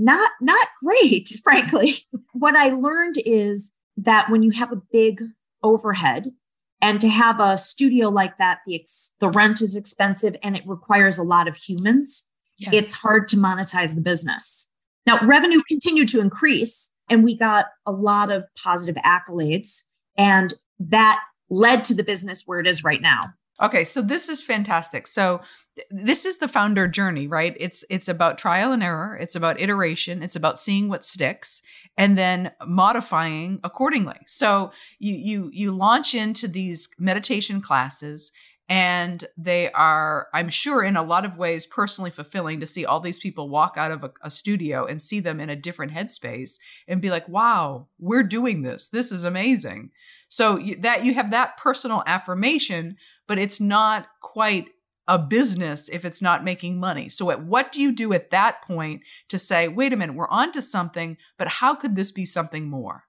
Not 0.00 0.30
not 0.40 0.66
great, 0.82 1.28
frankly. 1.44 2.06
what 2.32 2.56
I 2.56 2.70
learned 2.70 3.16
is 3.24 3.72
that 3.96 4.30
when 4.30 4.42
you 4.42 4.50
have 4.52 4.72
a 4.72 4.82
big 4.92 5.22
overhead 5.62 6.32
and 6.80 7.00
to 7.02 7.08
have 7.08 7.38
a 7.38 7.58
studio 7.58 8.08
like 8.08 8.38
that, 8.38 8.60
the, 8.66 8.76
ex- 8.76 9.12
the 9.20 9.28
rent 9.28 9.60
is 9.60 9.76
expensive 9.76 10.34
and 10.42 10.56
it 10.56 10.62
requires 10.66 11.18
a 11.18 11.22
lot 11.22 11.46
of 11.46 11.54
humans. 11.54 12.24
Yes. 12.58 12.72
It's 12.72 12.92
hard 12.92 13.28
to 13.28 13.36
monetize 13.36 13.94
the 13.94 14.00
business. 14.00 14.70
Now, 15.06 15.18
revenue 15.26 15.60
continued 15.68 16.08
to 16.10 16.20
increase 16.20 16.90
and 17.10 17.24
we 17.24 17.36
got 17.36 17.66
a 17.84 17.92
lot 17.92 18.30
of 18.30 18.46
positive 18.56 18.96
accolades. 19.04 19.82
And 20.16 20.54
that 20.78 21.20
led 21.50 21.84
to 21.84 21.94
the 21.94 22.04
business 22.04 22.44
where 22.46 22.60
it 22.60 22.66
is 22.66 22.84
right 22.84 23.02
now. 23.02 23.34
Okay, 23.60 23.84
so 23.84 24.00
this 24.00 24.28
is 24.28 24.42
fantastic. 24.42 25.06
So 25.06 25.42
th- 25.76 25.86
this 25.90 26.24
is 26.24 26.38
the 26.38 26.48
founder 26.48 26.88
journey, 26.88 27.26
right? 27.26 27.54
It's 27.60 27.84
it's 27.90 28.08
about 28.08 28.38
trial 28.38 28.72
and 28.72 28.82
error, 28.82 29.18
it's 29.20 29.34
about 29.34 29.60
iteration, 29.60 30.22
it's 30.22 30.36
about 30.36 30.58
seeing 30.58 30.88
what 30.88 31.04
sticks 31.04 31.62
and 31.96 32.16
then 32.16 32.52
modifying 32.66 33.60
accordingly. 33.62 34.18
So 34.26 34.72
you 34.98 35.14
you 35.14 35.50
you 35.52 35.72
launch 35.72 36.14
into 36.14 36.48
these 36.48 36.88
meditation 36.98 37.60
classes 37.60 38.32
and 38.70 39.24
they 39.36 39.70
are 39.72 40.28
i'm 40.32 40.48
sure 40.48 40.82
in 40.84 40.96
a 40.96 41.02
lot 41.02 41.26
of 41.26 41.36
ways 41.36 41.66
personally 41.66 42.08
fulfilling 42.10 42.60
to 42.60 42.66
see 42.66 42.86
all 42.86 43.00
these 43.00 43.18
people 43.18 43.50
walk 43.50 43.74
out 43.76 43.90
of 43.90 44.04
a, 44.04 44.12
a, 44.22 44.30
studio 44.30 44.86
and 44.86 45.02
see 45.02 45.18
them 45.18 45.40
in 45.40 45.50
a 45.50 45.56
different 45.56 45.92
headspace 45.92 46.58
and 46.86 47.02
be 47.02 47.10
like 47.10 47.28
wow 47.28 47.88
we're 47.98 48.22
doing 48.22 48.62
this 48.62 48.88
this 48.88 49.10
is 49.10 49.24
amazing 49.24 49.90
so 50.28 50.56
you, 50.56 50.76
that 50.76 51.04
you 51.04 51.12
have 51.14 51.32
that 51.32 51.56
personal 51.56 52.04
affirmation 52.06 52.96
but 53.30 53.38
it's 53.38 53.60
not 53.60 54.08
quite 54.20 54.70
a 55.06 55.16
business 55.18 55.88
if 55.88 56.04
it's 56.04 56.20
not 56.20 56.44
making 56.44 56.78
money 56.78 57.08
so 57.08 57.30
at, 57.30 57.44
what 57.44 57.72
do 57.72 57.80
you 57.80 57.92
do 57.92 58.12
at 58.12 58.30
that 58.30 58.60
point 58.62 59.02
to 59.28 59.38
say 59.38 59.68
wait 59.68 59.92
a 59.92 59.96
minute 59.96 60.16
we're 60.16 60.28
on 60.28 60.50
to 60.52 60.60
something 60.60 61.16
but 61.38 61.48
how 61.48 61.74
could 61.74 61.94
this 61.94 62.10
be 62.10 62.24
something 62.24 62.68
more 62.68 63.04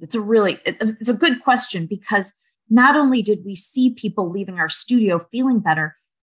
it's 0.00 0.14
a 0.14 0.20
really 0.20 0.58
it's 0.64 1.08
a 1.08 1.14
good 1.14 1.42
question 1.42 1.86
because 1.86 2.32
not 2.70 2.96
only 2.96 3.22
did 3.22 3.40
we 3.44 3.54
see 3.54 3.90
people 3.90 4.30
leaving 4.30 4.58
our 4.58 4.68
studio 4.68 5.18
feeling 5.18 5.60
better, 5.60 5.96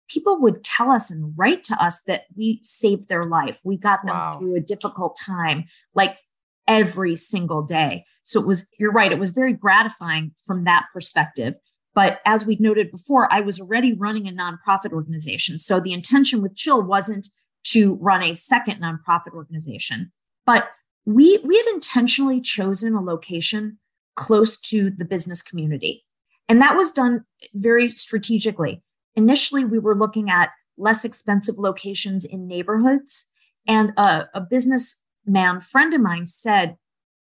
people 0.08 0.40
would 0.40 0.64
tell 0.64 0.90
us 0.90 1.10
and 1.10 1.34
write 1.36 1.64
to 1.64 1.82
us 1.82 2.00
that 2.06 2.24
we 2.36 2.60
saved 2.62 3.08
their 3.08 3.24
life. 3.24 3.60
We 3.64 3.76
got 3.76 4.04
them 4.04 4.16
wow. 4.16 4.38
through 4.38 4.56
a 4.56 4.60
difficult 4.60 5.16
time, 5.16 5.64
like 5.94 6.18
every 6.66 7.16
single 7.16 7.62
day. 7.62 8.04
So 8.22 8.40
it 8.40 8.46
was, 8.46 8.68
you're 8.78 8.92
right, 8.92 9.12
it 9.12 9.18
was 9.18 9.30
very 9.30 9.52
gratifying 9.52 10.32
from 10.44 10.64
that 10.64 10.86
perspective. 10.92 11.56
But 11.94 12.20
as 12.24 12.44
we'd 12.44 12.60
noted 12.60 12.90
before, 12.90 13.32
I 13.32 13.40
was 13.40 13.60
already 13.60 13.92
running 13.92 14.26
a 14.26 14.32
nonprofit 14.32 14.92
organization. 14.92 15.58
So 15.58 15.78
the 15.78 15.92
intention 15.92 16.42
with 16.42 16.56
Chill 16.56 16.82
wasn't 16.82 17.28
to 17.64 17.94
run 17.96 18.22
a 18.22 18.34
second 18.34 18.82
nonprofit 18.82 19.32
organization. 19.32 20.12
But 20.44 20.68
we, 21.06 21.38
we 21.44 21.56
had 21.56 21.66
intentionally 21.72 22.40
chosen 22.40 22.94
a 22.94 23.00
location 23.00 23.78
close 24.16 24.56
to 24.56 24.90
the 24.90 25.04
business 25.04 25.42
community. 25.42 26.04
And 26.48 26.60
that 26.60 26.76
was 26.76 26.90
done 26.90 27.24
very 27.54 27.90
strategically. 27.90 28.82
Initially, 29.14 29.64
we 29.64 29.78
were 29.78 29.96
looking 29.96 30.30
at 30.30 30.50
less 30.76 31.04
expensive 31.04 31.58
locations 31.58 32.24
in 32.24 32.46
neighborhoods. 32.46 33.28
And 33.66 33.92
a, 33.96 34.26
a 34.34 34.40
businessman 34.40 35.60
friend 35.60 35.94
of 35.94 36.00
mine 36.00 36.26
said, 36.26 36.76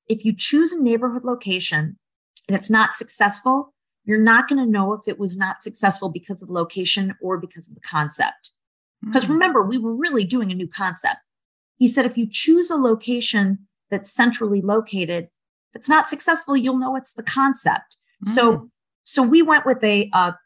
if 0.09 0.24
you 0.24 0.35
choose 0.37 0.72
a 0.72 0.83
neighborhood 0.83 1.24
location 1.24 1.98
and 2.48 2.56
it's 2.56 2.70
not 2.70 2.96
successful, 2.96 3.74
you're 4.10 4.18
not 4.18 4.48
going 4.48 4.62
to 4.62 4.70
know 4.70 4.92
if 4.92 5.06
it 5.06 5.18
was 5.18 5.36
not 5.36 5.62
successful 5.62 6.08
because 6.08 6.42
of 6.42 6.48
the 6.48 6.54
location 6.54 7.14
or 7.22 7.38
because 7.38 7.68
of 7.68 7.74
the 7.74 7.80
concept. 7.80 8.50
Because 9.04 9.24
mm-hmm. 9.24 9.34
remember, 9.34 9.62
we 9.62 9.78
were 9.78 9.94
really 9.94 10.24
doing 10.24 10.50
a 10.52 10.54
new 10.54 10.68
concept. 10.68 11.18
He 11.78 11.86
said, 11.86 12.04
if 12.04 12.18
you 12.18 12.28
choose 12.30 12.70
a 12.70 12.76
location 12.76 13.66
that's 13.90 14.12
centrally 14.12 14.60
located, 14.60 15.24
if 15.24 15.76
it's 15.76 15.88
not 15.88 16.10
successful, 16.10 16.56
you'll 16.56 16.78
know 16.78 16.96
it's 16.96 17.12
the 17.12 17.22
concept. 17.22 17.96
Mm-hmm. 18.26 18.34
So 18.34 18.70
so 19.04 19.22
we 19.22 19.42
went 19.42 19.66
with 19.66 19.82
a, 19.82 20.08
a 20.12 20.36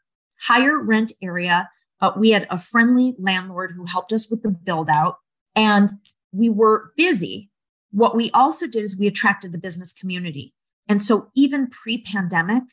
higher 0.41 0.79
rent 0.79 1.13
area. 1.23 1.69
Uh, 2.01 2.13
we 2.17 2.31
had 2.31 2.47
a 2.51 2.59
friendly 2.59 3.15
landlord 3.19 3.73
who 3.75 3.85
helped 3.85 4.13
us 4.13 4.31
with 4.31 4.43
the 4.43 4.51
build 4.51 4.89
out 4.89 5.17
and 5.55 5.91
we 6.33 6.49
were 6.49 6.93
busy. 6.97 7.51
What 7.91 8.17
we 8.17 8.31
also 8.31 8.67
did 8.67 8.83
is 8.83 8.99
we 8.99 9.07
attracted 9.07 9.53
the 9.53 9.59
business 9.59 9.93
community. 9.93 10.55
And 10.89 11.03
so 11.03 11.31
even 11.35 11.69
pre 11.69 12.03
pandemic, 12.03 12.65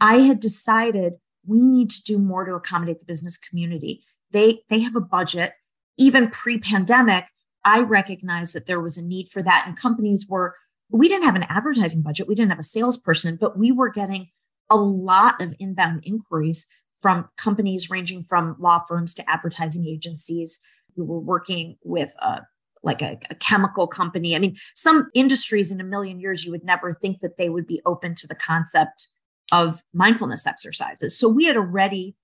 I 0.00 0.18
had 0.18 0.40
decided 0.40 1.14
we 1.46 1.60
need 1.60 1.90
to 1.90 2.02
do 2.02 2.18
more 2.18 2.44
to 2.44 2.54
accommodate 2.54 3.00
the 3.00 3.06
business 3.06 3.36
community. 3.36 4.04
They, 4.30 4.60
they 4.68 4.80
have 4.80 4.96
a 4.96 5.00
budget. 5.00 5.52
Even 5.96 6.30
pre 6.30 6.58
pandemic, 6.58 7.26
I 7.64 7.80
recognized 7.80 8.54
that 8.54 8.66
there 8.66 8.80
was 8.80 8.96
a 8.96 9.06
need 9.06 9.28
for 9.28 9.42
that. 9.42 9.64
And 9.66 9.76
companies 9.76 10.26
were, 10.28 10.54
we 10.90 11.08
didn't 11.08 11.24
have 11.24 11.36
an 11.36 11.46
advertising 11.48 12.02
budget. 12.02 12.28
We 12.28 12.34
didn't 12.34 12.50
have 12.50 12.58
a 12.58 12.64
salesperson, 12.64 13.36
but 13.40 13.58
we 13.58 13.72
were 13.72 13.90
getting 13.90 14.28
a 14.70 14.76
lot 14.76 15.40
of 15.40 15.54
inbound 15.58 16.02
inquiries 16.04 16.66
from 17.00 17.28
companies 17.36 17.90
ranging 17.90 18.22
from 18.22 18.56
law 18.58 18.82
firms 18.86 19.14
to 19.14 19.30
advertising 19.30 19.86
agencies. 19.86 20.60
We 20.96 21.04
were 21.04 21.20
working 21.20 21.76
with 21.82 22.14
a 22.20 22.42
like 22.84 23.02
a, 23.02 23.18
a, 23.28 23.34
chemical 23.34 23.88
company. 23.88 24.36
I 24.36 24.38
mean, 24.38 24.56
some 24.72 25.10
industries 25.12 25.72
in 25.72 25.80
a 25.80 25.84
million 25.84 26.20
years, 26.20 26.44
you 26.44 26.52
would 26.52 26.64
never 26.64 26.94
think 26.94 27.20
that 27.20 27.36
they 27.36 27.48
would 27.48 27.66
be 27.66 27.82
open 27.84 28.14
to 28.14 28.28
the 28.28 28.36
concept 28.36 29.08
of 29.52 29.82
mindfulness 29.94 30.46
exercises. 30.46 31.18
So 31.18 31.28
we 31.28 31.44
had 31.44 31.56
already 31.56 32.14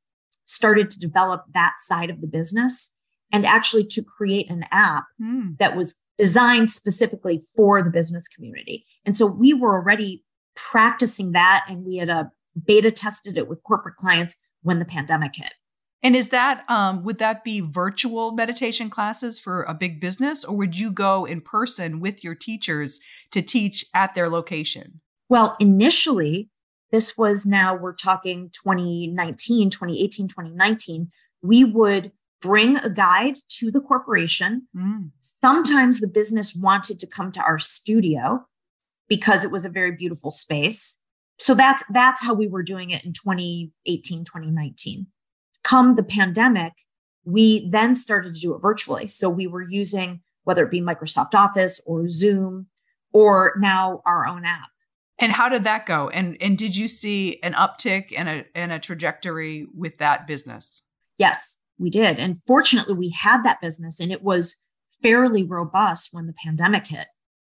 started 0.47 0.91
to 0.91 0.99
develop 0.99 1.45
that 1.55 1.75
side 1.79 2.11
of 2.11 2.21
the 2.21 2.27
business 2.27 2.95
and 3.33 3.47
actually 3.47 3.85
to 3.85 4.03
create 4.03 4.51
an 4.51 4.65
app 4.71 5.05
mm. 5.21 5.57
that 5.59 5.77
was 5.77 6.03
designed 6.19 6.71
specifically 6.71 7.41
for 7.57 7.83
the 7.83 7.91
business 7.91 8.29
community. 8.29 8.85
And 9.05 9.17
so 9.17 9.27
we 9.27 9.53
were 9.53 9.75
already 9.75 10.23
practicing 10.55 11.33
that 11.33 11.65
and 11.69 11.85
we 11.85 11.97
had 11.97 12.09
a 12.09 12.15
uh, 12.15 12.25
beta 12.65 12.91
tested 12.91 13.37
it 13.37 13.49
with 13.49 13.63
corporate 13.65 13.97
clients 13.97 14.37
when 14.63 14.79
the 14.79 14.85
pandemic 14.85 15.35
hit. 15.35 15.53
And 16.05 16.15
is 16.15 16.29
that 16.29 16.69
um, 16.69 17.03
would 17.03 17.19
that 17.19 17.43
be 17.43 17.61
virtual 17.61 18.33
meditation 18.33 18.91
classes 18.91 19.39
for 19.39 19.63
a 19.63 19.73
big 19.73 20.01
business, 20.01 20.45
or 20.45 20.55
would 20.57 20.79
you 20.79 20.93
go 20.93 21.25
in 21.25 21.41
person 21.41 21.99
with 21.99 22.23
your 22.23 22.35
teachers 22.35 23.01
to 23.31 23.41
teach 23.41 23.87
at 23.95 24.15
their 24.15 24.29
location? 24.29 25.01
Well, 25.31 25.57
initially, 25.59 26.51
this 26.95 27.19
was 27.19 27.45
now 27.45 27.75
we're 27.75 27.93
talking 27.93 28.51
2019, 28.53 29.69
2018, 29.69 30.29
2019. 30.29 31.11
We 31.43 31.65
would 31.65 32.13
bring 32.41 32.77
a 32.77 32.89
guide 32.89 33.35
to 33.49 33.73
the 33.73 33.81
corporation. 33.81 34.69
Mm. 34.77 35.11
Sometimes 35.19 35.99
the 35.99 36.07
business 36.07 36.55
wanted 36.55 37.01
to 37.01 37.09
come 37.09 37.33
to 37.33 37.41
our 37.41 37.59
studio 37.59 38.47
because 39.09 39.43
it 39.43 39.51
was 39.51 39.65
a 39.65 39.71
very 39.71 39.91
beautiful 39.91 40.31
space. 40.31 41.01
So 41.41 41.57
that's 41.57 41.83
that's 41.91 42.23
how 42.23 42.33
we 42.33 42.47
were 42.47 42.63
doing 42.63 42.91
it 42.91 43.05
in 43.05 43.13
2018, 43.13 44.25
2019. 44.25 45.09
Come 45.65 45.97
the 45.97 46.05
pandemic, 46.05 46.75
we 47.25 47.69
then 47.71 47.97
started 47.97 48.37
to 48.37 48.41
do 48.41 48.55
it 48.55 48.63
virtually. 48.63 49.09
So 49.09 49.29
we 49.29 49.49
were 49.49 49.69
using 49.69 50.21
whether 50.45 50.63
it 50.63 50.71
be 50.71 50.81
Microsoft 50.81 51.35
Office 51.35 51.81
or 51.89 52.09
Zoom 52.09 52.69
or 53.13 53.55
now 53.59 54.01
our 54.07 54.29
own 54.29 54.45
app. 54.45 54.69
And 55.25 55.33
how 55.33 55.49
did 55.49 55.65
that 55.65 55.87
go? 55.87 56.11
And 56.11 56.37
and 56.39 56.59
did 56.59 56.77
you 56.77 56.87
see 56.87 57.41
an 57.43 57.55
uptick 57.55 58.13
and 58.15 58.29
a 58.29 58.45
and 58.55 58.71
a 58.71 58.79
trajectory 58.79 59.67
with 59.75 59.97
that 59.97 60.27
business? 60.27 60.83
Yes, 61.17 61.61
we 61.79 61.89
did. 61.89 62.19
And 62.19 62.37
fortunately 62.47 62.93
we 62.93 63.09
had 63.09 63.43
that 63.43 63.63
business 63.63 64.01
and 64.01 64.13
it 64.13 64.23
was 64.23 64.63
fairly 65.03 65.43
robust 65.43 66.11
when 66.13 66.27
the 66.27 66.35
pandemic 66.35 66.89
hit 66.89 67.07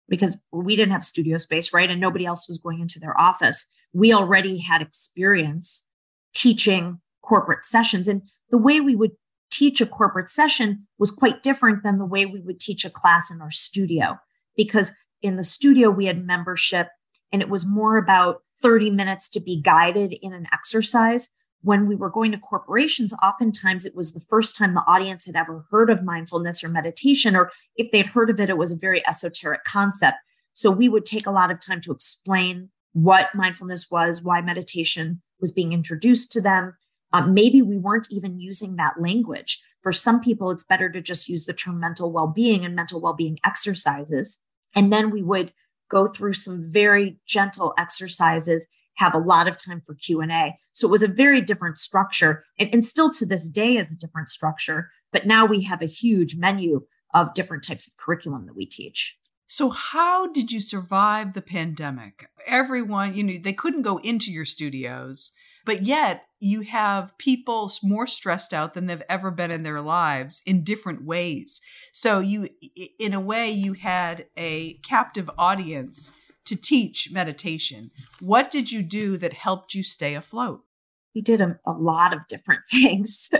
because 0.08 0.36
we 0.52 0.76
didn't 0.76 0.92
have 0.92 1.02
studio 1.02 1.36
space, 1.36 1.72
right? 1.72 1.90
And 1.90 2.00
nobody 2.00 2.24
else 2.24 2.46
was 2.46 2.58
going 2.58 2.78
into 2.78 3.00
their 3.00 3.20
office. 3.20 3.68
We 3.92 4.12
already 4.12 4.58
had 4.58 4.80
experience 4.80 5.84
teaching 6.32 7.00
corporate 7.24 7.64
sessions. 7.64 8.06
And 8.06 8.22
the 8.50 8.58
way 8.58 8.78
we 8.80 8.94
would 8.94 9.12
teach 9.50 9.80
a 9.80 9.86
corporate 9.86 10.30
session 10.30 10.86
was 10.96 11.10
quite 11.10 11.42
different 11.42 11.82
than 11.82 11.98
the 11.98 12.06
way 12.06 12.24
we 12.24 12.40
would 12.40 12.60
teach 12.60 12.84
a 12.84 12.90
class 12.90 13.32
in 13.32 13.40
our 13.40 13.50
studio. 13.50 14.20
Because 14.56 14.92
in 15.22 15.34
the 15.34 15.42
studio, 15.42 15.90
we 15.90 16.06
had 16.06 16.24
membership 16.24 16.86
and 17.32 17.42
it 17.42 17.48
was 17.48 17.66
more 17.66 17.96
about 17.96 18.42
30 18.62 18.90
minutes 18.90 19.28
to 19.30 19.40
be 19.40 19.60
guided 19.60 20.14
in 20.22 20.32
an 20.32 20.46
exercise 20.52 21.30
when 21.64 21.88
we 21.88 21.96
were 21.96 22.10
going 22.10 22.30
to 22.30 22.38
corporations, 22.38 23.14
oftentimes 23.22 23.86
it 23.86 23.96
was 23.96 24.12
the 24.12 24.20
first 24.20 24.54
time 24.54 24.74
the 24.74 24.84
audience 24.86 25.24
had 25.24 25.34
ever 25.34 25.64
heard 25.70 25.88
of 25.88 26.04
mindfulness 26.04 26.62
or 26.62 26.68
meditation, 26.68 27.34
or 27.34 27.50
if 27.76 27.90
they'd 27.90 28.06
heard 28.06 28.28
of 28.28 28.38
it, 28.38 28.50
it 28.50 28.58
was 28.58 28.72
a 28.72 28.78
very 28.78 29.04
esoteric 29.08 29.64
concept. 29.64 30.18
So 30.52 30.70
we 30.70 30.90
would 30.90 31.06
take 31.06 31.26
a 31.26 31.30
lot 31.32 31.50
of 31.50 31.58
time 31.60 31.80
to 31.80 31.90
explain 31.90 32.68
what 32.92 33.34
mindfulness 33.34 33.90
was, 33.90 34.22
why 34.22 34.42
meditation 34.42 35.22
was 35.40 35.52
being 35.52 35.72
introduced 35.72 36.30
to 36.32 36.42
them. 36.42 36.76
Um, 37.14 37.32
maybe 37.32 37.62
we 37.62 37.78
weren't 37.78 38.08
even 38.10 38.38
using 38.38 38.76
that 38.76 39.00
language. 39.00 39.58
For 39.82 39.90
some 39.90 40.20
people, 40.20 40.50
it's 40.50 40.64
better 40.64 40.90
to 40.90 41.00
just 41.00 41.30
use 41.30 41.46
the 41.46 41.54
term 41.54 41.80
mental 41.80 42.12
well 42.12 42.28
being 42.28 42.64
and 42.64 42.76
mental 42.76 43.00
well 43.00 43.14
being 43.14 43.38
exercises. 43.42 44.44
And 44.76 44.92
then 44.92 45.10
we 45.10 45.22
would 45.22 45.52
go 45.94 46.06
through 46.06 46.34
some 46.34 46.60
very 46.62 47.18
gentle 47.26 47.72
exercises 47.78 48.66
have 48.96 49.14
a 49.14 49.18
lot 49.18 49.48
of 49.48 49.56
time 49.56 49.80
for 49.80 49.94
q&a 49.94 50.58
so 50.72 50.86
it 50.86 50.90
was 50.90 51.02
a 51.02 51.08
very 51.08 51.40
different 51.40 51.78
structure 51.78 52.44
and, 52.58 52.68
and 52.72 52.84
still 52.84 53.10
to 53.10 53.24
this 53.24 53.48
day 53.48 53.76
is 53.76 53.90
a 53.90 53.96
different 53.96 54.28
structure 54.28 54.90
but 55.14 55.26
now 55.26 55.46
we 55.46 55.62
have 55.62 55.80
a 55.80 55.86
huge 55.86 56.36
menu 56.36 56.84
of 57.14 57.32
different 57.32 57.62
types 57.62 57.86
of 57.86 57.96
curriculum 57.96 58.44
that 58.46 58.56
we 58.56 58.66
teach. 58.66 59.16
So 59.46 59.70
how 59.70 60.26
did 60.26 60.50
you 60.50 60.60
survive 60.60 61.32
the 61.32 61.40
pandemic? 61.40 62.28
Everyone 62.46 63.14
you 63.14 63.22
know 63.22 63.38
they 63.40 63.52
couldn't 63.52 63.82
go 63.82 63.98
into 63.98 64.32
your 64.32 64.44
studios 64.44 65.32
but 65.64 65.86
yet 65.86 66.24
you 66.44 66.60
have 66.60 67.16
people 67.16 67.70
more 67.82 68.06
stressed 68.06 68.52
out 68.52 68.74
than 68.74 68.86
they've 68.86 69.02
ever 69.08 69.30
been 69.30 69.50
in 69.50 69.62
their 69.62 69.80
lives 69.80 70.42
in 70.44 70.62
different 70.62 71.04
ways 71.04 71.60
so 71.92 72.20
you 72.20 72.48
in 72.98 73.14
a 73.14 73.20
way 73.20 73.50
you 73.50 73.72
had 73.72 74.26
a 74.36 74.74
captive 74.82 75.30
audience 75.38 76.12
to 76.44 76.56
teach 76.56 77.10
meditation. 77.10 77.90
What 78.20 78.50
did 78.50 78.70
you 78.70 78.82
do 78.82 79.16
that 79.18 79.32
helped 79.32 79.74
you 79.74 79.82
stay 79.82 80.14
afloat? 80.14 80.62
We 81.14 81.20
did 81.20 81.40
a, 81.40 81.58
a 81.66 81.72
lot 81.72 82.12
of 82.12 82.26
different 82.28 82.62
things. 82.70 83.30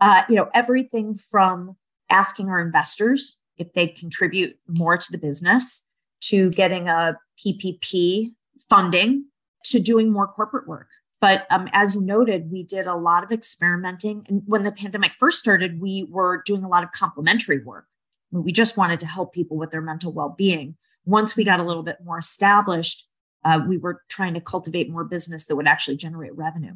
uh, 0.00 0.22
you 0.28 0.36
know, 0.36 0.48
everything 0.54 1.14
from 1.14 1.76
asking 2.10 2.48
our 2.48 2.60
investors 2.60 3.36
if 3.58 3.72
they'd 3.72 3.96
contribute 3.96 4.58
more 4.68 4.96
to 4.96 5.12
the 5.12 5.18
business, 5.18 5.86
to 6.20 6.50
getting 6.50 6.88
a 6.88 7.16
PPP 7.44 8.32
funding, 8.68 9.26
to 9.64 9.80
doing 9.80 10.12
more 10.12 10.26
corporate 10.26 10.68
work. 10.68 10.88
But 11.20 11.46
um, 11.50 11.68
as 11.72 11.94
you 11.94 12.02
noted, 12.02 12.50
we 12.50 12.62
did 12.62 12.86
a 12.86 12.94
lot 12.94 13.24
of 13.24 13.32
experimenting. 13.32 14.26
And 14.28 14.42
when 14.46 14.64
the 14.64 14.72
pandemic 14.72 15.14
first 15.14 15.38
started, 15.38 15.80
we 15.80 16.06
were 16.10 16.42
doing 16.44 16.62
a 16.62 16.68
lot 16.68 16.82
of 16.82 16.92
complimentary 16.92 17.62
work. 17.62 17.86
We 18.30 18.52
just 18.52 18.76
wanted 18.76 19.00
to 19.00 19.06
help 19.06 19.32
people 19.32 19.56
with 19.56 19.70
their 19.70 19.80
mental 19.80 20.12
well 20.12 20.34
being 20.36 20.76
once 21.06 21.36
we 21.36 21.44
got 21.44 21.60
a 21.60 21.62
little 21.62 21.84
bit 21.84 21.98
more 22.04 22.18
established, 22.18 23.08
uh, 23.44 23.60
we 23.66 23.78
were 23.78 24.02
trying 24.08 24.34
to 24.34 24.40
cultivate 24.40 24.90
more 24.90 25.04
business 25.04 25.44
that 25.44 25.56
would 25.56 25.68
actually 25.68 25.96
generate 25.96 26.36
revenue. 26.36 26.74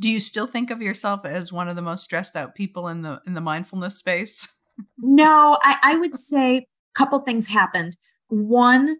Do 0.00 0.10
you 0.10 0.20
still 0.20 0.46
think 0.46 0.70
of 0.70 0.82
yourself 0.82 1.24
as 1.24 1.52
one 1.52 1.68
of 1.68 1.76
the 1.76 1.82
most 1.82 2.04
stressed 2.04 2.36
out 2.36 2.54
people 2.54 2.88
in 2.88 3.02
the 3.02 3.20
in 3.26 3.34
the 3.34 3.40
mindfulness 3.40 3.96
space? 3.96 4.46
no, 4.98 5.58
I, 5.62 5.76
I 5.82 5.96
would 5.96 6.14
say 6.14 6.56
a 6.58 6.66
couple 6.94 7.20
things 7.20 7.48
happened. 7.48 7.96
One, 8.28 8.98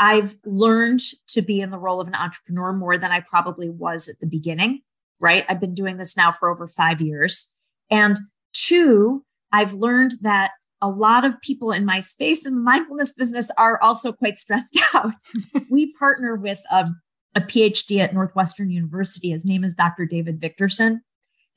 I've 0.00 0.34
learned 0.46 1.00
to 1.28 1.42
be 1.42 1.60
in 1.60 1.70
the 1.70 1.78
role 1.78 2.00
of 2.00 2.08
an 2.08 2.14
entrepreneur 2.14 2.72
more 2.72 2.96
than 2.96 3.12
I 3.12 3.20
probably 3.20 3.68
was 3.68 4.08
at 4.08 4.18
the 4.18 4.26
beginning, 4.26 4.80
right? 5.20 5.44
I've 5.48 5.60
been 5.60 5.74
doing 5.74 5.98
this 5.98 6.16
now 6.16 6.32
for 6.32 6.50
over 6.50 6.66
five 6.66 7.02
years. 7.02 7.54
And 7.90 8.18
two, 8.54 9.24
I've 9.52 9.74
learned 9.74 10.12
that 10.22 10.52
a 10.80 10.88
lot 10.88 11.26
of 11.26 11.38
people 11.42 11.70
in 11.70 11.84
my 11.84 12.00
space 12.00 12.46
in 12.46 12.54
the 12.54 12.60
mindfulness 12.60 13.12
business 13.12 13.50
are 13.58 13.78
also 13.82 14.10
quite 14.10 14.38
stressed 14.38 14.78
out. 14.94 15.12
we 15.70 15.92
partner 15.92 16.34
with 16.34 16.62
a, 16.70 16.88
a 17.34 17.42
PhD 17.42 17.98
at 17.98 18.14
Northwestern 18.14 18.70
University. 18.70 19.30
His 19.30 19.44
name 19.44 19.64
is 19.64 19.74
Dr. 19.74 20.06
David 20.06 20.40
Victorson, 20.40 21.00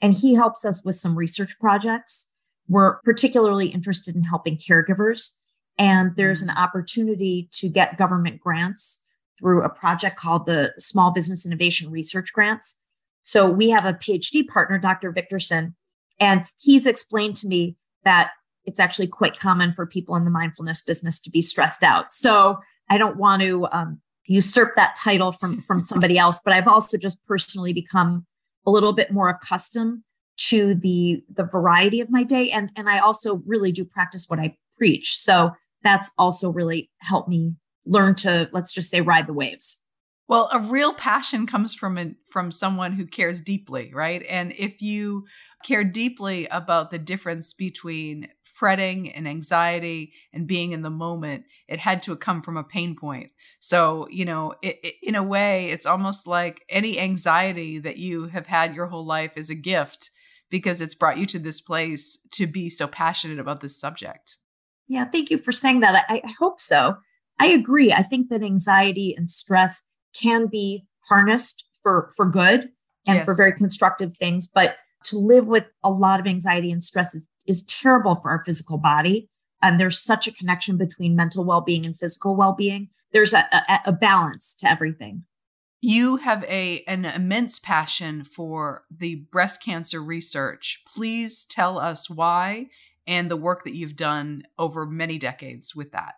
and 0.01 0.13
he 0.13 0.33
helps 0.33 0.65
us 0.65 0.83
with 0.83 0.97
some 0.97 1.17
research 1.17 1.57
projects. 1.61 2.27
We're 2.67 2.99
particularly 3.03 3.67
interested 3.67 4.15
in 4.15 4.23
helping 4.23 4.57
caregivers, 4.57 5.37
and 5.77 6.15
there's 6.15 6.41
an 6.41 6.49
opportunity 6.49 7.49
to 7.53 7.69
get 7.69 7.97
government 7.97 8.39
grants 8.39 9.03
through 9.39 9.63
a 9.63 9.69
project 9.69 10.17
called 10.17 10.45
the 10.45 10.73
Small 10.77 11.11
Business 11.11 11.45
Innovation 11.45 11.91
Research 11.91 12.31
Grants. 12.33 12.77
So 13.21 13.49
we 13.49 13.69
have 13.69 13.85
a 13.85 13.93
PhD 13.93 14.47
partner, 14.47 14.77
Dr. 14.77 15.11
Victorson, 15.11 15.73
and 16.19 16.45
he's 16.57 16.85
explained 16.85 17.35
to 17.37 17.47
me 17.47 17.75
that 18.03 18.31
it's 18.65 18.79
actually 18.79 19.07
quite 19.07 19.39
common 19.39 19.71
for 19.71 19.85
people 19.85 20.15
in 20.15 20.25
the 20.25 20.31
mindfulness 20.31 20.81
business 20.81 21.19
to 21.21 21.29
be 21.29 21.41
stressed 21.41 21.83
out. 21.83 22.13
So 22.13 22.59
I 22.89 22.97
don't 22.97 23.17
want 23.17 23.41
to 23.41 23.67
um, 23.71 24.01
usurp 24.25 24.75
that 24.75 24.95
title 24.95 25.31
from 25.31 25.61
from 25.63 25.81
somebody 25.91 26.17
else, 26.17 26.39
but 26.43 26.53
I've 26.53 26.67
also 26.67 26.97
just 26.97 27.25
personally 27.25 27.73
become 27.73 28.25
a 28.65 28.71
little 28.71 28.93
bit 28.93 29.11
more 29.11 29.29
accustomed 29.29 30.03
to 30.37 30.75
the 30.75 31.23
the 31.33 31.43
variety 31.43 31.99
of 31.99 32.09
my 32.09 32.23
day, 32.23 32.49
and 32.51 32.71
and 32.75 32.89
I 32.89 32.99
also 32.99 33.41
really 33.45 33.71
do 33.71 33.85
practice 33.85 34.25
what 34.27 34.39
I 34.39 34.55
preach. 34.77 35.17
So 35.17 35.51
that's 35.83 36.11
also 36.17 36.51
really 36.51 36.89
helped 36.99 37.29
me 37.29 37.55
learn 37.85 38.15
to 38.15 38.49
let's 38.53 38.71
just 38.71 38.89
say 38.89 39.01
ride 39.01 39.27
the 39.27 39.33
waves. 39.33 39.83
Well, 40.29 40.49
a 40.53 40.59
real 40.59 40.93
passion 40.93 41.45
comes 41.45 41.75
from 41.75 41.97
an, 41.97 42.15
from 42.31 42.51
someone 42.51 42.93
who 42.93 43.05
cares 43.05 43.41
deeply, 43.41 43.91
right? 43.93 44.25
And 44.29 44.53
if 44.57 44.81
you 44.81 45.25
care 45.65 45.83
deeply 45.83 46.47
about 46.47 46.91
the 46.91 46.97
difference 46.97 47.51
between 47.51 48.29
fretting 48.43 49.11
and 49.11 49.27
anxiety 49.27 50.13
and 50.31 50.47
being 50.47 50.71
in 50.71 50.81
the 50.81 50.89
moment, 50.89 51.43
it 51.67 51.79
had 51.79 52.01
to 52.03 52.15
come 52.15 52.41
from 52.41 52.55
a 52.55 52.63
pain 52.63 52.95
point. 52.95 53.31
So, 53.59 54.07
you 54.09 54.23
know, 54.23 54.53
it, 54.61 54.79
it, 54.81 54.95
in 55.03 55.15
a 55.15 55.23
way, 55.23 55.69
it's 55.71 55.85
almost 55.85 56.25
like 56.25 56.63
any 56.69 56.99
anxiety 56.99 57.77
that 57.79 57.97
you 57.97 58.27
have 58.27 58.47
had 58.47 58.73
your 58.73 58.87
whole 58.87 59.05
life 59.05 59.37
is 59.37 59.49
a 59.49 59.55
gift 59.55 60.09
because 60.49 60.79
it's 60.79 60.95
brought 60.95 61.17
you 61.17 61.25
to 61.25 61.39
this 61.39 61.59
place 61.59 62.17
to 62.31 62.47
be 62.47 62.69
so 62.69 62.87
passionate 62.87 63.39
about 63.39 63.59
this 63.59 63.77
subject. 63.77 64.37
Yeah, 64.87 65.05
thank 65.05 65.29
you 65.29 65.37
for 65.37 65.51
saying 65.51 65.79
that. 65.79 66.05
I, 66.09 66.21
I 66.23 66.33
hope 66.39 66.59
so. 66.59 66.97
I 67.39 67.47
agree. 67.47 67.91
I 67.91 68.03
think 68.03 68.29
that 68.29 68.43
anxiety 68.43 69.13
and 69.15 69.29
stress 69.29 69.83
can 70.13 70.47
be 70.47 70.85
harnessed 71.09 71.65
for 71.81 72.11
for 72.15 72.25
good 72.25 72.69
and 73.07 73.17
yes. 73.17 73.25
for 73.25 73.35
very 73.35 73.51
constructive 73.51 74.15
things, 74.15 74.47
but 74.47 74.77
to 75.05 75.17
live 75.17 75.47
with 75.47 75.65
a 75.83 75.89
lot 75.89 76.19
of 76.19 76.27
anxiety 76.27 76.71
and 76.71 76.83
stress 76.83 77.13
is, 77.13 77.27
is 77.45 77.63
terrible 77.63 78.15
for 78.15 78.29
our 78.29 78.43
physical 78.45 78.77
body. 78.77 79.29
And 79.61 79.79
there's 79.79 79.99
such 79.99 80.27
a 80.27 80.31
connection 80.31 80.77
between 80.77 81.15
mental 81.15 81.43
well 81.43 81.61
being 81.61 81.85
and 81.85 81.95
physical 81.95 82.35
well 82.35 82.53
being. 82.53 82.89
There's 83.11 83.33
a, 83.33 83.47
a, 83.51 83.79
a 83.87 83.91
balance 83.91 84.53
to 84.55 84.69
everything. 84.69 85.23
You 85.81 86.17
have 86.17 86.43
a 86.45 86.83
an 86.87 87.05
immense 87.05 87.59
passion 87.59 88.23
for 88.23 88.83
the 88.89 89.25
breast 89.31 89.63
cancer 89.63 90.01
research. 90.01 90.81
Please 90.87 91.45
tell 91.45 91.77
us 91.77 92.09
why 92.09 92.67
and 93.07 93.29
the 93.29 93.37
work 93.37 93.63
that 93.63 93.75
you've 93.75 93.95
done 93.95 94.43
over 94.57 94.85
many 94.85 95.17
decades 95.17 95.75
with 95.75 95.91
that. 95.91 96.15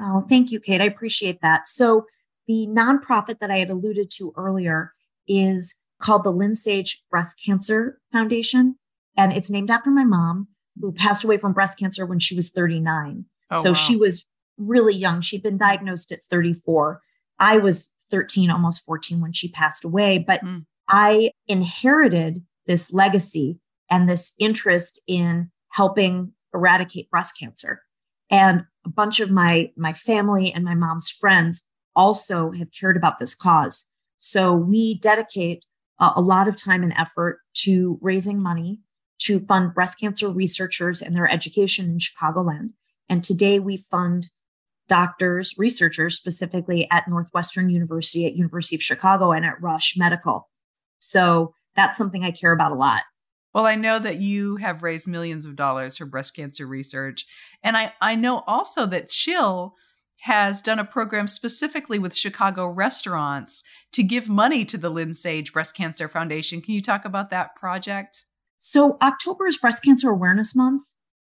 Oh, 0.00 0.24
thank 0.28 0.50
you, 0.50 0.60
Kate. 0.60 0.80
I 0.80 0.84
appreciate 0.84 1.40
that. 1.42 1.68
So, 1.68 2.06
the 2.46 2.66
nonprofit 2.68 3.38
that 3.38 3.50
I 3.50 3.58
had 3.58 3.70
alluded 3.70 4.10
to 4.16 4.32
earlier 4.36 4.92
is 5.28 5.74
called 6.00 6.24
the 6.24 6.32
Lynn 6.32 6.54
Sage 6.54 7.02
Breast 7.10 7.40
Cancer 7.44 8.00
Foundation. 8.10 8.76
And 9.16 9.32
it's 9.32 9.50
named 9.50 9.70
after 9.70 9.90
my 9.90 10.04
mom, 10.04 10.48
who 10.80 10.92
passed 10.92 11.22
away 11.22 11.36
from 11.36 11.52
breast 11.52 11.78
cancer 11.78 12.06
when 12.06 12.18
she 12.18 12.34
was 12.34 12.50
39. 12.50 13.24
Oh, 13.50 13.62
so 13.62 13.70
wow. 13.70 13.74
she 13.74 13.96
was 13.96 14.26
really 14.56 14.94
young. 14.94 15.20
She'd 15.20 15.42
been 15.42 15.58
diagnosed 15.58 16.10
at 16.10 16.24
34. 16.24 17.00
I 17.38 17.58
was 17.58 17.92
13, 18.10 18.50
almost 18.50 18.84
14 18.84 19.20
when 19.20 19.32
she 19.32 19.50
passed 19.50 19.84
away. 19.84 20.18
But 20.18 20.42
mm. 20.44 20.64
I 20.88 21.32
inherited 21.46 22.44
this 22.66 22.92
legacy 22.92 23.60
and 23.90 24.08
this 24.08 24.32
interest 24.38 25.00
in 25.06 25.50
helping 25.70 26.32
eradicate 26.54 27.10
breast 27.10 27.38
cancer. 27.38 27.82
And 28.30 28.64
a 28.84 28.88
bunch 28.88 29.20
of 29.20 29.30
my, 29.30 29.70
my 29.76 29.92
family 29.92 30.52
and 30.52 30.64
my 30.64 30.74
mom's 30.74 31.10
friends 31.10 31.64
also 31.96 32.52
have 32.52 32.68
cared 32.78 32.96
about 32.96 33.18
this 33.18 33.34
cause. 33.34 33.90
So 34.18 34.54
we 34.54 34.98
dedicate 34.98 35.64
a 35.98 36.20
lot 36.20 36.48
of 36.48 36.56
time 36.56 36.82
and 36.82 36.94
effort 36.96 37.40
to 37.54 37.98
raising 38.00 38.42
money 38.42 38.80
to 39.20 39.38
fund 39.38 39.74
breast 39.74 40.00
cancer 40.00 40.30
researchers 40.30 41.02
and 41.02 41.14
their 41.14 41.30
education 41.30 41.86
in 41.86 41.98
Chicagoland. 41.98 42.70
And 43.08 43.22
today 43.22 43.58
we 43.60 43.76
fund 43.76 44.28
doctors, 44.88 45.54
researchers 45.58 46.16
specifically 46.16 46.88
at 46.90 47.06
Northwestern 47.06 47.68
University, 47.68 48.26
at 48.26 48.34
University 48.34 48.76
of 48.76 48.82
Chicago, 48.82 49.30
and 49.32 49.44
at 49.44 49.60
Rush 49.60 49.94
Medical. 49.96 50.48
So 50.98 51.54
that's 51.76 51.98
something 51.98 52.24
I 52.24 52.30
care 52.30 52.52
about 52.52 52.72
a 52.72 52.76
lot. 52.76 53.02
Well, 53.52 53.66
I 53.66 53.74
know 53.74 53.98
that 53.98 54.20
you 54.20 54.56
have 54.56 54.82
raised 54.82 55.08
millions 55.08 55.44
of 55.44 55.56
dollars 55.56 55.96
for 55.96 56.06
breast 56.06 56.34
cancer 56.34 56.66
research. 56.66 57.26
And 57.62 57.76
I, 57.76 57.92
I 58.00 58.14
know 58.14 58.44
also 58.46 58.86
that 58.86 59.08
Chill 59.08 59.74
has 60.22 60.62
done 60.62 60.78
a 60.78 60.84
program 60.84 61.26
specifically 61.26 61.98
with 61.98 62.14
Chicago 62.14 62.68
restaurants 62.68 63.62
to 63.92 64.02
give 64.02 64.28
money 64.28 64.64
to 64.66 64.76
the 64.76 64.90
Lynn 64.90 65.14
Sage 65.14 65.52
Breast 65.52 65.74
Cancer 65.74 66.08
Foundation. 66.08 66.60
Can 66.60 66.74
you 66.74 66.82
talk 66.82 67.04
about 67.04 67.30
that 67.30 67.56
project? 67.56 68.26
So, 68.58 68.98
October 69.00 69.46
is 69.46 69.56
Breast 69.56 69.82
Cancer 69.82 70.10
Awareness 70.10 70.54
Month. 70.54 70.82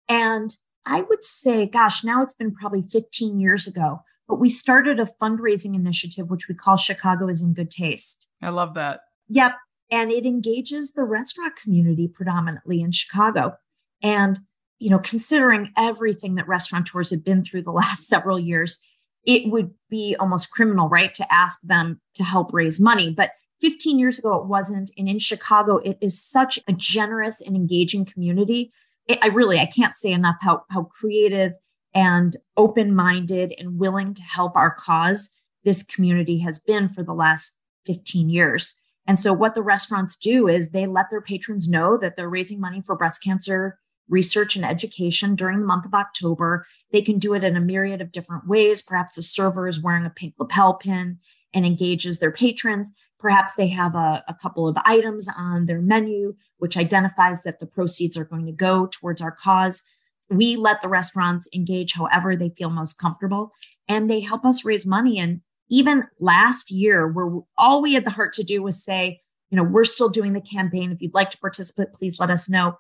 And 0.08 0.56
I 0.86 1.02
would 1.02 1.22
say, 1.22 1.66
gosh, 1.66 2.02
now 2.02 2.22
it's 2.22 2.32
been 2.32 2.54
probably 2.54 2.82
15 2.82 3.38
years 3.38 3.66
ago, 3.66 3.98
but 4.26 4.40
we 4.40 4.48
started 4.48 4.98
a 4.98 5.08
fundraising 5.20 5.74
initiative, 5.74 6.30
which 6.30 6.48
we 6.48 6.54
call 6.54 6.78
Chicago 6.78 7.28
is 7.28 7.42
in 7.42 7.52
Good 7.52 7.70
Taste. 7.70 8.28
I 8.42 8.48
love 8.48 8.72
that. 8.74 9.00
Yep. 9.28 9.52
And 9.90 10.10
it 10.10 10.26
engages 10.26 10.92
the 10.92 11.04
restaurant 11.04 11.56
community 11.56 12.08
predominantly 12.08 12.80
in 12.80 12.92
Chicago. 12.92 13.56
And, 14.02 14.40
you 14.78 14.90
know, 14.90 14.98
considering 14.98 15.72
everything 15.76 16.34
that 16.36 16.48
restaurateurs 16.48 17.10
have 17.10 17.24
been 17.24 17.44
through 17.44 17.62
the 17.62 17.72
last 17.72 18.06
several 18.06 18.38
years, 18.38 18.80
it 19.24 19.50
would 19.50 19.72
be 19.90 20.16
almost 20.18 20.50
criminal, 20.50 20.88
right, 20.88 21.12
to 21.14 21.32
ask 21.32 21.60
them 21.62 22.00
to 22.14 22.24
help 22.24 22.52
raise 22.52 22.80
money. 22.80 23.12
But 23.12 23.32
15 23.60 23.98
years 23.98 24.18
ago, 24.18 24.36
it 24.36 24.46
wasn't. 24.46 24.90
And 24.96 25.08
in 25.08 25.18
Chicago, 25.18 25.78
it 25.78 25.98
is 26.00 26.22
such 26.22 26.58
a 26.68 26.72
generous 26.72 27.40
and 27.40 27.56
engaging 27.56 28.04
community. 28.04 28.72
It, 29.06 29.18
I 29.22 29.28
really, 29.28 29.58
I 29.58 29.66
can't 29.66 29.96
say 29.96 30.12
enough 30.12 30.36
how, 30.40 30.64
how 30.70 30.84
creative 30.84 31.54
and 31.94 32.36
open 32.56 32.94
minded 32.94 33.54
and 33.58 33.78
willing 33.78 34.14
to 34.14 34.22
help 34.22 34.54
our 34.56 34.70
cause 34.70 35.34
this 35.64 35.82
community 35.82 36.38
has 36.38 36.58
been 36.58 36.88
for 36.88 37.02
the 37.02 37.14
last 37.14 37.58
15 37.86 38.30
years. 38.30 38.78
And 39.08 39.18
so, 39.18 39.32
what 39.32 39.56
the 39.56 39.62
restaurants 39.62 40.14
do 40.14 40.46
is 40.46 40.70
they 40.70 40.86
let 40.86 41.10
their 41.10 41.22
patrons 41.22 41.68
know 41.68 41.96
that 41.96 42.14
they're 42.14 42.28
raising 42.28 42.60
money 42.60 42.80
for 42.80 42.94
breast 42.94 43.24
cancer 43.24 43.78
research 44.08 44.56
and 44.56 44.64
education 44.64 45.34
during 45.34 45.60
the 45.60 45.66
month 45.66 45.84
of 45.84 45.94
October. 45.94 46.64
They 46.92 47.02
can 47.02 47.18
do 47.18 47.34
it 47.34 47.44
in 47.44 47.56
a 47.56 47.60
myriad 47.60 48.00
of 48.00 48.12
different 48.12 48.46
ways. 48.46 48.82
Perhaps 48.82 49.18
a 49.18 49.22
server 49.22 49.68
is 49.68 49.82
wearing 49.82 50.06
a 50.06 50.10
pink 50.10 50.34
lapel 50.38 50.74
pin 50.74 51.18
and 51.54 51.64
engages 51.66 52.18
their 52.18 52.30
patrons. 52.30 52.94
Perhaps 53.18 53.54
they 53.54 53.68
have 53.68 53.94
a, 53.94 54.22
a, 54.28 54.34
couple 54.34 54.68
of 54.68 54.76
items 54.84 55.28
on 55.36 55.66
their 55.66 55.80
menu, 55.80 56.36
which 56.58 56.76
identifies 56.76 57.42
that 57.42 57.58
the 57.58 57.66
proceeds 57.66 58.16
are 58.16 58.24
going 58.24 58.46
to 58.46 58.52
go 58.52 58.86
towards 58.86 59.20
our 59.20 59.32
cause. 59.32 59.82
We 60.30 60.56
let 60.56 60.82
the 60.82 60.88
restaurants 60.88 61.48
engage 61.54 61.94
however 61.94 62.36
they 62.36 62.50
feel 62.50 62.70
most 62.70 62.98
comfortable, 62.98 63.52
and 63.88 64.08
they 64.08 64.20
help 64.20 64.44
us 64.44 64.64
raise 64.64 64.86
money. 64.86 65.18
And 65.18 65.40
even 65.70 66.04
last 66.20 66.70
year, 66.70 67.06
where 67.06 67.42
all 67.56 67.82
we 67.82 67.94
had 67.94 68.04
the 68.04 68.10
heart 68.10 68.32
to 68.34 68.42
do 68.42 68.62
was 68.62 68.82
say, 68.82 69.20
you 69.50 69.56
know, 69.56 69.64
we're 69.64 69.84
still 69.84 70.08
doing 70.08 70.32
the 70.32 70.40
campaign. 70.40 70.92
If 70.92 71.00
you'd 71.00 71.14
like 71.14 71.30
to 71.30 71.38
participate, 71.38 71.92
please 71.94 72.18
let 72.18 72.30
us 72.30 72.48
know. 72.48 72.76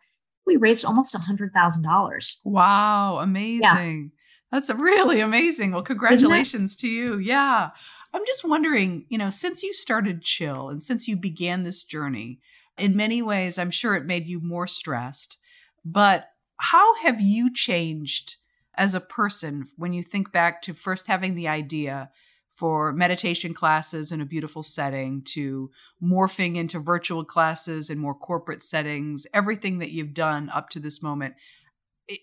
We 0.46 0.56
raised 0.56 0.84
almost 0.84 1.14
a 1.14 1.18
hundred 1.18 1.52
thousand 1.52 1.82
dollars. 1.82 2.40
Wow, 2.44 3.18
amazing! 3.18 4.10
Yeah. 4.12 4.18
That's 4.50 4.70
really 4.70 5.20
amazing. 5.20 5.72
Well, 5.72 5.82
congratulations 5.82 6.76
to 6.76 6.88
you. 6.88 7.18
Yeah, 7.18 7.70
I'm 8.14 8.22
just 8.26 8.48
wondering, 8.48 9.04
you 9.10 9.18
know, 9.18 9.28
since 9.28 9.62
you 9.62 9.74
started 9.74 10.22
Chill 10.22 10.70
and 10.70 10.82
since 10.82 11.06
you 11.06 11.16
began 11.16 11.62
this 11.62 11.84
journey, 11.84 12.40
in 12.78 12.96
many 12.96 13.20
ways, 13.20 13.58
I'm 13.58 13.70
sure 13.70 13.94
it 13.94 14.06
made 14.06 14.26
you 14.26 14.40
more 14.40 14.66
stressed. 14.66 15.36
But 15.84 16.28
how 16.56 16.96
have 17.02 17.20
you 17.20 17.52
changed 17.52 18.36
as 18.76 18.94
a 18.94 19.00
person 19.00 19.66
when 19.76 19.92
you 19.92 20.02
think 20.02 20.32
back 20.32 20.62
to 20.62 20.72
first 20.72 21.08
having 21.08 21.34
the 21.34 21.48
idea 21.48 22.10
for 22.58 22.92
meditation 22.92 23.54
classes 23.54 24.10
in 24.10 24.20
a 24.20 24.26
beautiful 24.26 24.64
setting 24.64 25.22
to 25.22 25.70
morphing 26.02 26.56
into 26.56 26.80
virtual 26.80 27.24
classes 27.24 27.88
and 27.88 28.00
more 28.00 28.16
corporate 28.16 28.64
settings, 28.64 29.28
everything 29.32 29.78
that 29.78 29.92
you've 29.92 30.12
done 30.12 30.50
up 30.50 30.68
to 30.70 30.80
this 30.80 31.00
moment. 31.00 31.34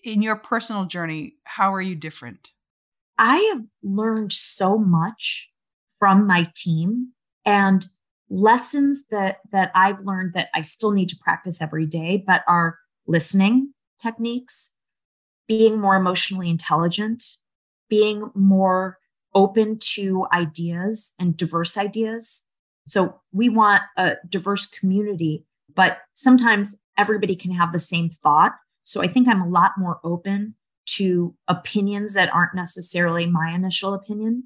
In 0.04 0.20
your 0.20 0.36
personal 0.36 0.84
journey, 0.84 1.36
how 1.44 1.72
are 1.72 1.80
you 1.80 1.94
different? 1.94 2.50
I 3.16 3.38
have 3.54 3.64
learned 3.82 4.30
so 4.30 4.76
much 4.76 5.50
from 5.98 6.26
my 6.26 6.50
team 6.54 7.12
and 7.46 7.86
lessons 8.28 9.04
that 9.10 9.38
that 9.52 9.70
I've 9.74 10.00
learned 10.00 10.34
that 10.34 10.48
I 10.54 10.60
still 10.60 10.90
need 10.90 11.08
to 11.10 11.16
practice 11.16 11.62
every 11.62 11.86
day, 11.86 12.22
but 12.26 12.42
are 12.46 12.76
listening 13.06 13.72
techniques, 14.02 14.74
being 15.48 15.80
more 15.80 15.96
emotionally 15.96 16.50
intelligent, 16.50 17.24
being 17.88 18.30
more 18.34 18.98
open 19.36 19.78
to 19.78 20.26
ideas 20.32 21.12
and 21.20 21.36
diverse 21.36 21.76
ideas. 21.76 22.44
So 22.88 23.20
we 23.32 23.48
want 23.50 23.82
a 23.96 24.14
diverse 24.28 24.66
community, 24.66 25.44
but 25.74 25.98
sometimes 26.14 26.74
everybody 26.96 27.36
can 27.36 27.52
have 27.52 27.72
the 27.72 27.78
same 27.78 28.08
thought. 28.08 28.54
So 28.82 29.02
I 29.02 29.08
think 29.08 29.28
I'm 29.28 29.42
a 29.42 29.48
lot 29.48 29.72
more 29.76 30.00
open 30.02 30.54
to 30.86 31.34
opinions 31.48 32.14
that 32.14 32.32
aren't 32.32 32.54
necessarily 32.54 33.26
my 33.26 33.52
initial 33.54 33.92
opinion. 33.92 34.44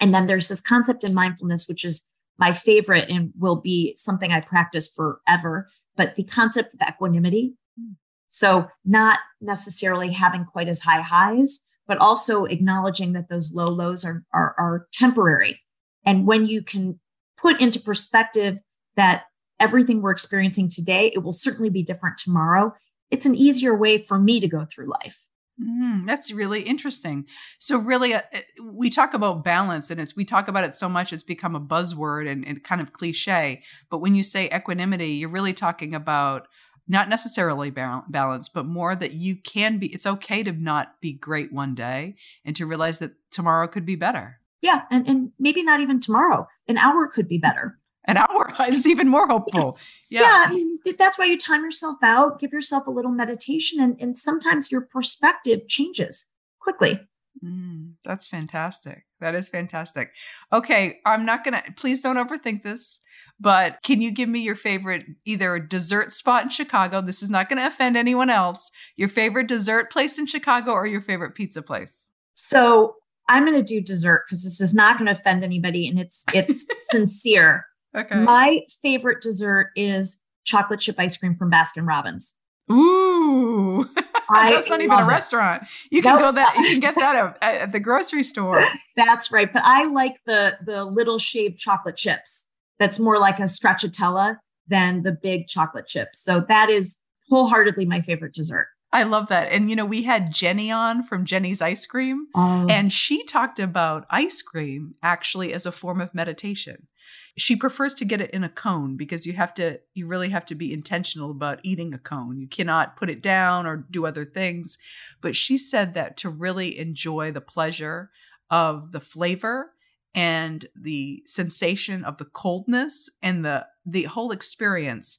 And 0.00 0.12
then 0.12 0.26
there's 0.26 0.48
this 0.48 0.60
concept 0.60 1.04
in 1.04 1.14
mindfulness, 1.14 1.68
which 1.68 1.84
is 1.84 2.02
my 2.36 2.52
favorite 2.52 3.08
and 3.08 3.32
will 3.38 3.60
be 3.60 3.94
something 3.96 4.32
I 4.32 4.40
practice 4.40 4.88
forever, 4.88 5.68
but 5.96 6.16
the 6.16 6.24
concept 6.24 6.74
of 6.74 6.80
equanimity. 6.88 7.54
Hmm. 7.78 7.92
So 8.26 8.66
not 8.84 9.20
necessarily 9.40 10.10
having 10.10 10.44
quite 10.44 10.68
as 10.68 10.80
high 10.80 11.02
highs, 11.02 11.60
but 11.86 11.98
also 11.98 12.44
acknowledging 12.44 13.12
that 13.12 13.28
those 13.28 13.52
low 13.54 13.68
lows 13.68 14.04
are, 14.04 14.24
are, 14.32 14.54
are 14.58 14.86
temporary. 14.92 15.60
And 16.04 16.26
when 16.26 16.46
you 16.46 16.62
can 16.62 16.98
put 17.36 17.60
into 17.60 17.80
perspective 17.80 18.58
that 18.96 19.24
everything 19.60 20.02
we're 20.02 20.10
experiencing 20.10 20.68
today, 20.68 21.10
it 21.14 21.18
will 21.22 21.32
certainly 21.32 21.70
be 21.70 21.82
different 21.82 22.18
tomorrow. 22.18 22.74
It's 23.10 23.26
an 23.26 23.34
easier 23.34 23.74
way 23.74 24.02
for 24.02 24.18
me 24.18 24.40
to 24.40 24.48
go 24.48 24.64
through 24.64 24.90
life. 24.90 25.28
Mm, 25.60 26.04
that's 26.04 26.32
really 26.32 26.62
interesting. 26.62 27.26
So, 27.60 27.78
really, 27.78 28.12
uh, 28.12 28.22
uh, 28.34 28.40
we 28.72 28.90
talk 28.90 29.14
about 29.14 29.44
balance, 29.44 29.88
and 29.88 30.00
it's 30.00 30.16
we 30.16 30.24
talk 30.24 30.48
about 30.48 30.64
it 30.64 30.74
so 30.74 30.88
much 30.88 31.12
it's 31.12 31.22
become 31.22 31.54
a 31.54 31.60
buzzword 31.60 32.28
and, 32.28 32.44
and 32.44 32.64
kind 32.64 32.80
of 32.80 32.92
cliche. 32.92 33.62
But 33.88 33.98
when 33.98 34.16
you 34.16 34.24
say 34.24 34.50
equanimity, 34.52 35.10
you're 35.10 35.28
really 35.28 35.52
talking 35.52 35.94
about 35.94 36.48
not 36.86 37.08
necessarily 37.08 37.70
balance, 37.70 38.48
but 38.48 38.66
more 38.66 38.94
that 38.94 39.12
you 39.12 39.36
can 39.36 39.78
be, 39.78 39.86
it's 39.92 40.06
okay 40.06 40.42
to 40.42 40.52
not 40.52 41.00
be 41.00 41.12
great 41.12 41.52
one 41.52 41.74
day 41.74 42.16
and 42.44 42.54
to 42.56 42.66
realize 42.66 42.98
that 42.98 43.12
tomorrow 43.30 43.66
could 43.66 43.86
be 43.86 43.96
better. 43.96 44.40
Yeah. 44.60 44.82
And, 44.90 45.06
and 45.08 45.32
maybe 45.38 45.62
not 45.62 45.80
even 45.80 46.00
tomorrow, 46.00 46.46
an 46.68 46.78
hour 46.78 47.06
could 47.06 47.28
be 47.28 47.38
better. 47.38 47.78
An 48.06 48.18
hour 48.18 48.52
is 48.68 48.86
even 48.86 49.08
more 49.08 49.26
hopeful. 49.26 49.78
Yeah. 50.10 50.22
yeah. 50.22 50.44
I 50.46 50.50
mean, 50.50 50.78
that's 50.98 51.18
why 51.18 51.24
you 51.24 51.38
time 51.38 51.64
yourself 51.64 51.96
out, 52.02 52.38
give 52.38 52.52
yourself 52.52 52.86
a 52.86 52.90
little 52.90 53.10
meditation, 53.10 53.80
and, 53.80 53.96
and 53.98 54.16
sometimes 54.16 54.70
your 54.70 54.82
perspective 54.82 55.68
changes 55.68 56.26
quickly. 56.60 57.00
Mm, 57.44 57.94
that's 58.04 58.26
fantastic. 58.26 59.04
That 59.20 59.34
is 59.34 59.48
fantastic. 59.48 60.12
Okay, 60.52 60.98
I'm 61.04 61.26
not 61.26 61.44
going 61.44 61.54
to, 61.54 61.72
please 61.72 62.00
don't 62.00 62.16
overthink 62.16 62.62
this, 62.62 63.00
but 63.38 63.78
can 63.82 64.00
you 64.00 64.10
give 64.10 64.28
me 64.28 64.40
your 64.40 64.56
favorite 64.56 65.04
either 65.24 65.58
dessert 65.58 66.12
spot 66.12 66.44
in 66.44 66.48
Chicago? 66.48 67.00
This 67.00 67.22
is 67.22 67.30
not 67.30 67.48
going 67.48 67.58
to 67.58 67.66
offend 67.66 67.96
anyone 67.96 68.30
else. 68.30 68.70
Your 68.96 69.08
favorite 69.08 69.48
dessert 69.48 69.90
place 69.90 70.18
in 70.18 70.26
Chicago 70.26 70.72
or 70.72 70.86
your 70.86 71.02
favorite 71.02 71.34
pizza 71.34 71.60
place? 71.60 72.08
So 72.34 72.94
I'm 73.28 73.44
going 73.44 73.58
to 73.58 73.62
do 73.62 73.80
dessert 73.80 74.24
because 74.26 74.42
this 74.42 74.60
is 74.60 74.72
not 74.72 74.96
going 74.96 75.06
to 75.06 75.12
offend 75.12 75.44
anybody 75.44 75.88
and 75.88 75.98
it's, 75.98 76.24
it's 76.32 76.66
sincere. 76.90 77.66
Okay. 77.96 78.16
My 78.16 78.60
favorite 78.82 79.22
dessert 79.22 79.70
is 79.76 80.22
chocolate 80.44 80.80
chip 80.80 80.96
ice 80.98 81.16
cream 81.16 81.36
from 81.36 81.50
Baskin 81.50 81.86
Robbins. 81.86 82.34
Ooh. 82.72 83.84
That's 84.32 84.70
not 84.70 84.80
even 84.80 84.98
a 84.98 85.06
restaurant. 85.06 85.62
It. 85.62 85.68
You 85.90 86.02
can 86.02 86.16
nope. 86.16 86.20
go 86.20 86.32
that 86.32 86.56
you 86.56 86.70
can 86.70 86.80
get 86.80 86.94
that 86.96 87.36
at, 87.42 87.60
at, 87.60 87.72
the 87.72 87.80
grocery 87.80 88.22
store. 88.22 88.66
That's 88.96 89.30
right. 89.30 89.52
But 89.52 89.62
I 89.64 89.84
like 89.86 90.20
the 90.26 90.58
the 90.64 90.84
little 90.84 91.18
shaved 91.18 91.58
chocolate 91.58 91.96
chips. 91.96 92.46
That's 92.78 92.98
more 92.98 93.18
like 93.18 93.38
a 93.38 93.44
stracciatella 93.44 94.38
than 94.66 95.02
the 95.02 95.12
big 95.12 95.46
chocolate 95.46 95.86
chips. 95.86 96.20
So 96.20 96.40
that 96.48 96.70
is 96.70 96.96
wholeheartedly 97.28 97.86
my 97.86 98.00
favorite 98.00 98.34
dessert. 98.34 98.68
I 98.92 99.02
love 99.02 99.26
that. 99.28 99.50
And 99.50 99.68
you 99.68 99.76
know, 99.76 99.84
we 99.84 100.04
had 100.04 100.32
Jeni 100.32 100.74
on 100.74 101.02
from 101.02 101.24
Jeni's 101.24 101.60
Ice 101.60 101.84
Cream, 101.84 102.28
oh. 102.36 102.68
and 102.68 102.92
she 102.92 103.24
talked 103.24 103.58
about 103.58 104.06
ice 104.08 104.40
cream 104.40 104.94
actually 105.02 105.52
as 105.52 105.66
a 105.66 105.72
form 105.72 106.00
of 106.00 106.14
meditation. 106.14 106.86
She 107.36 107.56
prefers 107.56 107.94
to 107.94 108.04
get 108.04 108.20
it 108.20 108.30
in 108.30 108.44
a 108.44 108.48
cone 108.48 108.96
because 108.96 109.26
you 109.26 109.34
have 109.34 109.54
to 109.54 109.80
you 109.94 110.06
really 110.06 110.30
have 110.30 110.46
to 110.46 110.54
be 110.54 110.72
intentional 110.72 111.30
about 111.30 111.60
eating 111.62 111.92
a 111.92 111.98
cone. 111.98 112.40
You 112.40 112.48
cannot 112.48 112.96
put 112.96 113.10
it 113.10 113.22
down 113.22 113.66
or 113.66 113.76
do 113.90 114.06
other 114.06 114.24
things. 114.24 114.78
But 115.20 115.36
she 115.36 115.56
said 115.56 115.94
that 115.94 116.16
to 116.18 116.28
really 116.28 116.78
enjoy 116.78 117.32
the 117.32 117.40
pleasure 117.40 118.10
of 118.50 118.92
the 118.92 119.00
flavor 119.00 119.72
and 120.14 120.66
the 120.80 121.22
sensation 121.26 122.04
of 122.04 122.18
the 122.18 122.24
coldness 122.24 123.10
and 123.22 123.44
the 123.44 123.66
the 123.84 124.04
whole 124.04 124.30
experience 124.30 125.18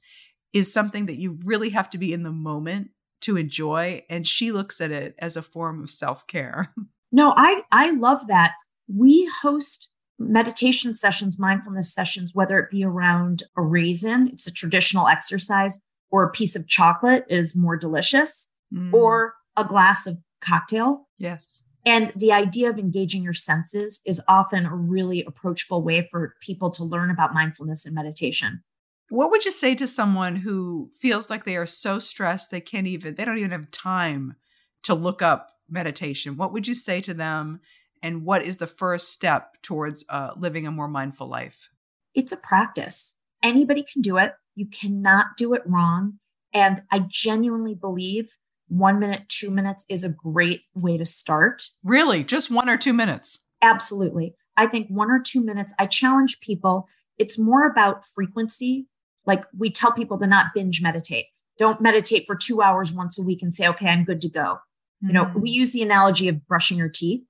is 0.52 0.72
something 0.72 1.06
that 1.06 1.18
you 1.18 1.38
really 1.44 1.70
have 1.70 1.90
to 1.90 1.98
be 1.98 2.12
in 2.12 2.22
the 2.22 2.32
moment 2.32 2.90
to 3.20 3.36
enjoy 3.36 4.02
and 4.08 4.26
she 4.26 4.52
looks 4.52 4.80
at 4.80 4.90
it 4.90 5.14
as 5.18 5.36
a 5.36 5.42
form 5.42 5.82
of 5.82 5.90
self-care. 5.90 6.72
No, 7.12 7.32
I 7.36 7.62
I 7.70 7.92
love 7.92 8.26
that. 8.26 8.54
We 8.92 9.30
host 9.42 9.90
meditation 10.18 10.94
sessions, 10.94 11.38
mindfulness 11.38 11.92
sessions, 11.92 12.34
whether 12.34 12.58
it 12.58 12.70
be 12.70 12.84
around 12.84 13.42
a 13.56 13.62
raisin, 13.62 14.28
it's 14.32 14.46
a 14.46 14.52
traditional 14.52 15.08
exercise, 15.08 15.80
or 16.10 16.24
a 16.24 16.30
piece 16.30 16.56
of 16.56 16.66
chocolate 16.66 17.24
is 17.28 17.56
more 17.56 17.76
delicious, 17.76 18.48
mm. 18.72 18.92
or 18.92 19.34
a 19.56 19.64
glass 19.64 20.06
of 20.06 20.18
cocktail. 20.40 21.08
Yes. 21.18 21.62
And 21.84 22.12
the 22.16 22.32
idea 22.32 22.68
of 22.68 22.78
engaging 22.78 23.22
your 23.22 23.32
senses 23.32 24.00
is 24.04 24.20
often 24.26 24.66
a 24.66 24.74
really 24.74 25.24
approachable 25.24 25.82
way 25.82 26.08
for 26.10 26.34
people 26.40 26.70
to 26.72 26.84
learn 26.84 27.10
about 27.10 27.32
mindfulness 27.32 27.86
and 27.86 27.94
meditation. 27.94 28.62
What 29.08 29.30
would 29.30 29.44
you 29.44 29.52
say 29.52 29.76
to 29.76 29.86
someone 29.86 30.36
who 30.36 30.90
feels 30.98 31.30
like 31.30 31.44
they 31.44 31.56
are 31.56 31.66
so 31.66 32.00
stressed 32.00 32.50
they 32.50 32.60
can't 32.60 32.88
even, 32.88 33.14
they 33.14 33.24
don't 33.24 33.38
even 33.38 33.52
have 33.52 33.70
time 33.70 34.34
to 34.82 34.94
look 34.94 35.22
up 35.22 35.52
meditation? 35.70 36.36
What 36.36 36.52
would 36.52 36.66
you 36.66 36.74
say 36.74 37.00
to 37.02 37.14
them 37.14 37.60
and 38.02 38.24
what 38.24 38.42
is 38.42 38.58
the 38.58 38.66
first 38.66 39.12
step 39.12 39.60
towards 39.62 40.04
uh, 40.08 40.30
living 40.36 40.66
a 40.66 40.70
more 40.70 40.88
mindful 40.88 41.28
life? 41.28 41.70
It's 42.14 42.32
a 42.32 42.36
practice. 42.36 43.16
Anybody 43.42 43.82
can 43.82 44.02
do 44.02 44.16
it. 44.16 44.34
You 44.54 44.66
cannot 44.66 45.36
do 45.36 45.54
it 45.54 45.62
wrong. 45.66 46.18
And 46.52 46.82
I 46.90 47.00
genuinely 47.06 47.74
believe 47.74 48.36
one 48.68 48.98
minute, 48.98 49.28
two 49.28 49.50
minutes 49.50 49.84
is 49.88 50.04
a 50.04 50.08
great 50.08 50.62
way 50.74 50.96
to 50.96 51.04
start. 51.04 51.64
Really? 51.84 52.24
Just 52.24 52.50
one 52.50 52.68
or 52.68 52.76
two 52.76 52.92
minutes? 52.92 53.40
Absolutely. 53.62 54.34
I 54.56 54.66
think 54.66 54.88
one 54.88 55.10
or 55.10 55.20
two 55.20 55.44
minutes, 55.44 55.74
I 55.78 55.86
challenge 55.86 56.40
people. 56.40 56.88
It's 57.18 57.38
more 57.38 57.66
about 57.66 58.06
frequency. 58.06 58.88
Like 59.26 59.44
we 59.56 59.70
tell 59.70 59.92
people 59.92 60.18
to 60.18 60.26
not 60.26 60.46
binge 60.54 60.80
meditate. 60.82 61.26
Don't 61.58 61.80
meditate 61.80 62.26
for 62.26 62.36
two 62.36 62.62
hours 62.62 62.92
once 62.92 63.18
a 63.18 63.22
week 63.22 63.42
and 63.42 63.54
say, 63.54 63.66
okay, 63.68 63.88
I'm 63.88 64.04
good 64.04 64.20
to 64.22 64.28
go. 64.28 64.58
Mm-hmm. 65.04 65.08
You 65.08 65.12
know, 65.12 65.32
we 65.34 65.50
mm. 65.50 65.54
use 65.54 65.72
the 65.72 65.82
analogy 65.82 66.28
of 66.28 66.46
brushing 66.46 66.78
your 66.78 66.88
teeth, 66.88 67.22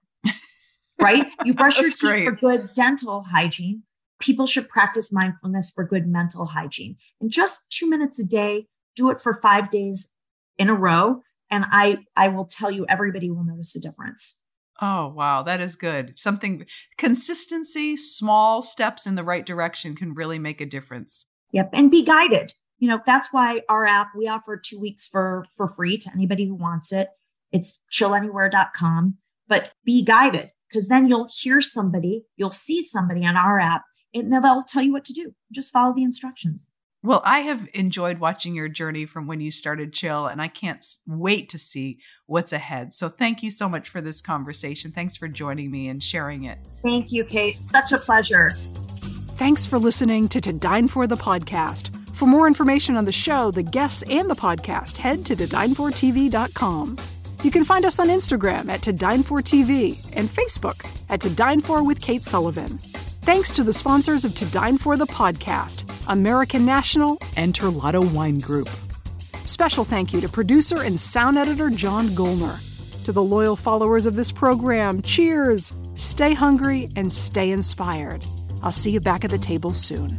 right? 1.01 1.27
You 1.45 1.55
brush 1.55 1.81
your 1.81 1.91
teeth 1.91 2.01
great. 2.01 2.25
for 2.25 2.33
good 2.33 2.71
dental 2.75 3.23
hygiene. 3.23 3.83
People 4.21 4.47
should 4.47 4.69
practice 4.69 5.13
mindfulness 5.13 5.71
for 5.71 5.85
good 5.85 6.07
mental 6.07 6.47
hygiene. 6.47 6.97
And 7.21 7.31
just 7.31 7.71
two 7.71 7.89
minutes 7.89 8.19
a 8.19 8.25
day, 8.25 8.67
do 8.95 9.11
it 9.11 9.19
for 9.19 9.39
five 9.43 9.71
days 9.71 10.13
in 10.59 10.69
a 10.69 10.75
row. 10.75 11.21
And 11.51 11.67
I, 11.71 11.99
I 12.17 12.29
will 12.29 12.47
tell 12.47 12.71
you, 12.71 12.87
everybody 12.89 13.31
will 13.31 13.45
notice 13.45 13.77
a 13.77 13.81
difference. 13.81 14.41
Oh, 14.81 15.09
wow. 15.09 15.43
That 15.43 15.61
is 15.61 15.77
good. 15.77 16.19
Something 16.19 16.67
consistency, 16.99 17.97
small 17.97 18.63
steps 18.63 19.07
in 19.07 19.15
the 19.15 19.25
right 19.25 19.45
direction 19.45 19.95
can 19.95 20.15
really 20.15 20.39
make 20.39 20.61
a 20.61 20.67
difference. 20.67 21.27
Yep. 21.53 21.71
And 21.73 21.91
be 21.91 22.05
guided. 22.05 22.55
You 22.79 22.89
know, 22.89 23.01
that's 23.07 23.33
why 23.33 23.63
our 23.69 23.87
app, 23.87 24.09
we 24.17 24.29
offer 24.29 24.61
two 24.63 24.79
weeks 24.79 25.07
for, 25.07 25.45
for 25.57 25.67
free 25.69 25.97
to 25.99 26.11
anybody 26.13 26.47
who 26.47 26.55
wants 26.55 26.93
it. 26.93 27.09
It's 27.53 27.81
chillanywhere.com, 27.91 29.17
but 29.49 29.73
be 29.85 30.05
guided 30.05 30.51
because 30.69 30.89
then 30.89 31.07
you'll 31.07 31.29
hear 31.31 31.61
somebody, 31.61 32.25
you'll 32.37 32.51
see 32.51 32.83
somebody 32.83 33.25
on 33.25 33.37
our 33.37 33.59
app 33.59 33.83
and 34.15 34.33
they'll 34.33 34.65
tell 34.65 34.83
you 34.83 34.93
what 34.93 35.05
to 35.05 35.13
do. 35.13 35.35
Just 35.53 35.73
follow 35.73 35.95
the 35.95 36.03
instructions. 36.03 36.73
Well, 37.03 37.23
I 37.25 37.41
have 37.41 37.69
enjoyed 37.73 38.19
watching 38.19 38.55
your 38.57 38.69
journey 38.69 39.07
from 39.07 39.29
when 39.29 39.41
you 39.41 39.53
started 39.53 39.93
Chill, 39.93 40.27
and 40.27 40.43
I 40.43 40.49
can't 40.49 40.85
wait 41.07 41.49
to 41.51 41.59
see 41.59 42.01
what's 42.27 42.53
ahead. 42.53 42.95
So, 42.95 43.09
thank 43.09 43.45
you 43.45 43.51
so 43.51 43.69
much 43.69 43.89
for 43.89 44.01
this 44.01 44.21
conversation. 44.21 44.91
Thanks 44.91 45.17
for 45.17 45.29
joining 45.29 45.71
me 45.71 45.87
and 45.89 46.03
sharing 46.03 46.45
it. 46.45 46.59
Thank 46.83 47.13
you, 47.13 47.25
Kate. 47.25 47.63
Such 47.63 47.93
a 47.93 47.99
pleasure. 47.99 48.51
Thanks 49.37 49.67
for 49.67 49.79
listening 49.79 50.29
to 50.31 50.41
To 50.41 50.53
Dine 50.53 50.89
For 50.89 51.07
the 51.07 51.17
podcast. 51.17 51.95
For 52.17 52.27
more 52.27 52.49
information 52.49 52.97
on 52.97 53.05
the 53.05 53.13
show, 53.13 53.53
the 53.53 53.63
guests, 53.63 54.03
and 54.11 54.29
the 54.29 54.35
podcast, 54.35 54.97
head 54.97 55.25
to 55.27 55.37
todinefortv.com. 55.37 56.97
You 57.47 57.53
can 57.53 57.63
find 57.63 57.85
us 57.85 58.01
on 58.01 58.09
Instagram 58.09 58.69
at 58.69 58.83
To 58.83 58.93
Dine 58.93 59.23
For 59.23 59.39
TV 59.39 60.05
and 60.17 60.29
Facebook 60.29 60.85
at 61.09 61.21
To 61.21 61.31
Dine 61.31 61.61
For 61.61 61.85
with 61.85 62.01
Kate 62.01 62.25
Sullivan. 62.25 62.79
Thanks 63.23 63.53
to 63.53 63.63
the 63.63 63.73
sponsors 63.73 64.25
of 64.25 64.35
To 64.35 64.45
Dine 64.47 64.79
For 64.79 64.97
the 64.97 65.07
podcast, 65.07 65.85
American 66.09 66.67
National 66.67 67.19
and 67.37 67.55
Terlato 67.55 68.13
Wine 68.13 68.41
Group. 68.41 68.69
Special 69.45 69.85
thank 69.85 70.13
you 70.13 70.21
to 70.23 70.29
producer 70.29 70.83
and 70.83 70.99
sound 70.99 71.39
editor 71.39 71.71
John 71.71 72.09
Golner. 72.09 72.59
To 73.05 73.13
the 73.13 73.23
loyal 73.23 73.55
followers 73.55 74.07
of 74.07 74.17
this 74.17 74.33
program, 74.33 75.01
cheers! 75.03 75.73
Stay 75.95 76.35
hungry 76.35 76.89
and 76.97 77.13
stay 77.13 77.53
inspired. 77.53 78.27
I'll 78.65 78.73
see 78.73 78.91
you 78.91 78.99
back 78.99 79.25
at 79.25 79.31
the 79.31 79.39
table 79.39 79.73
soon. 79.73 80.19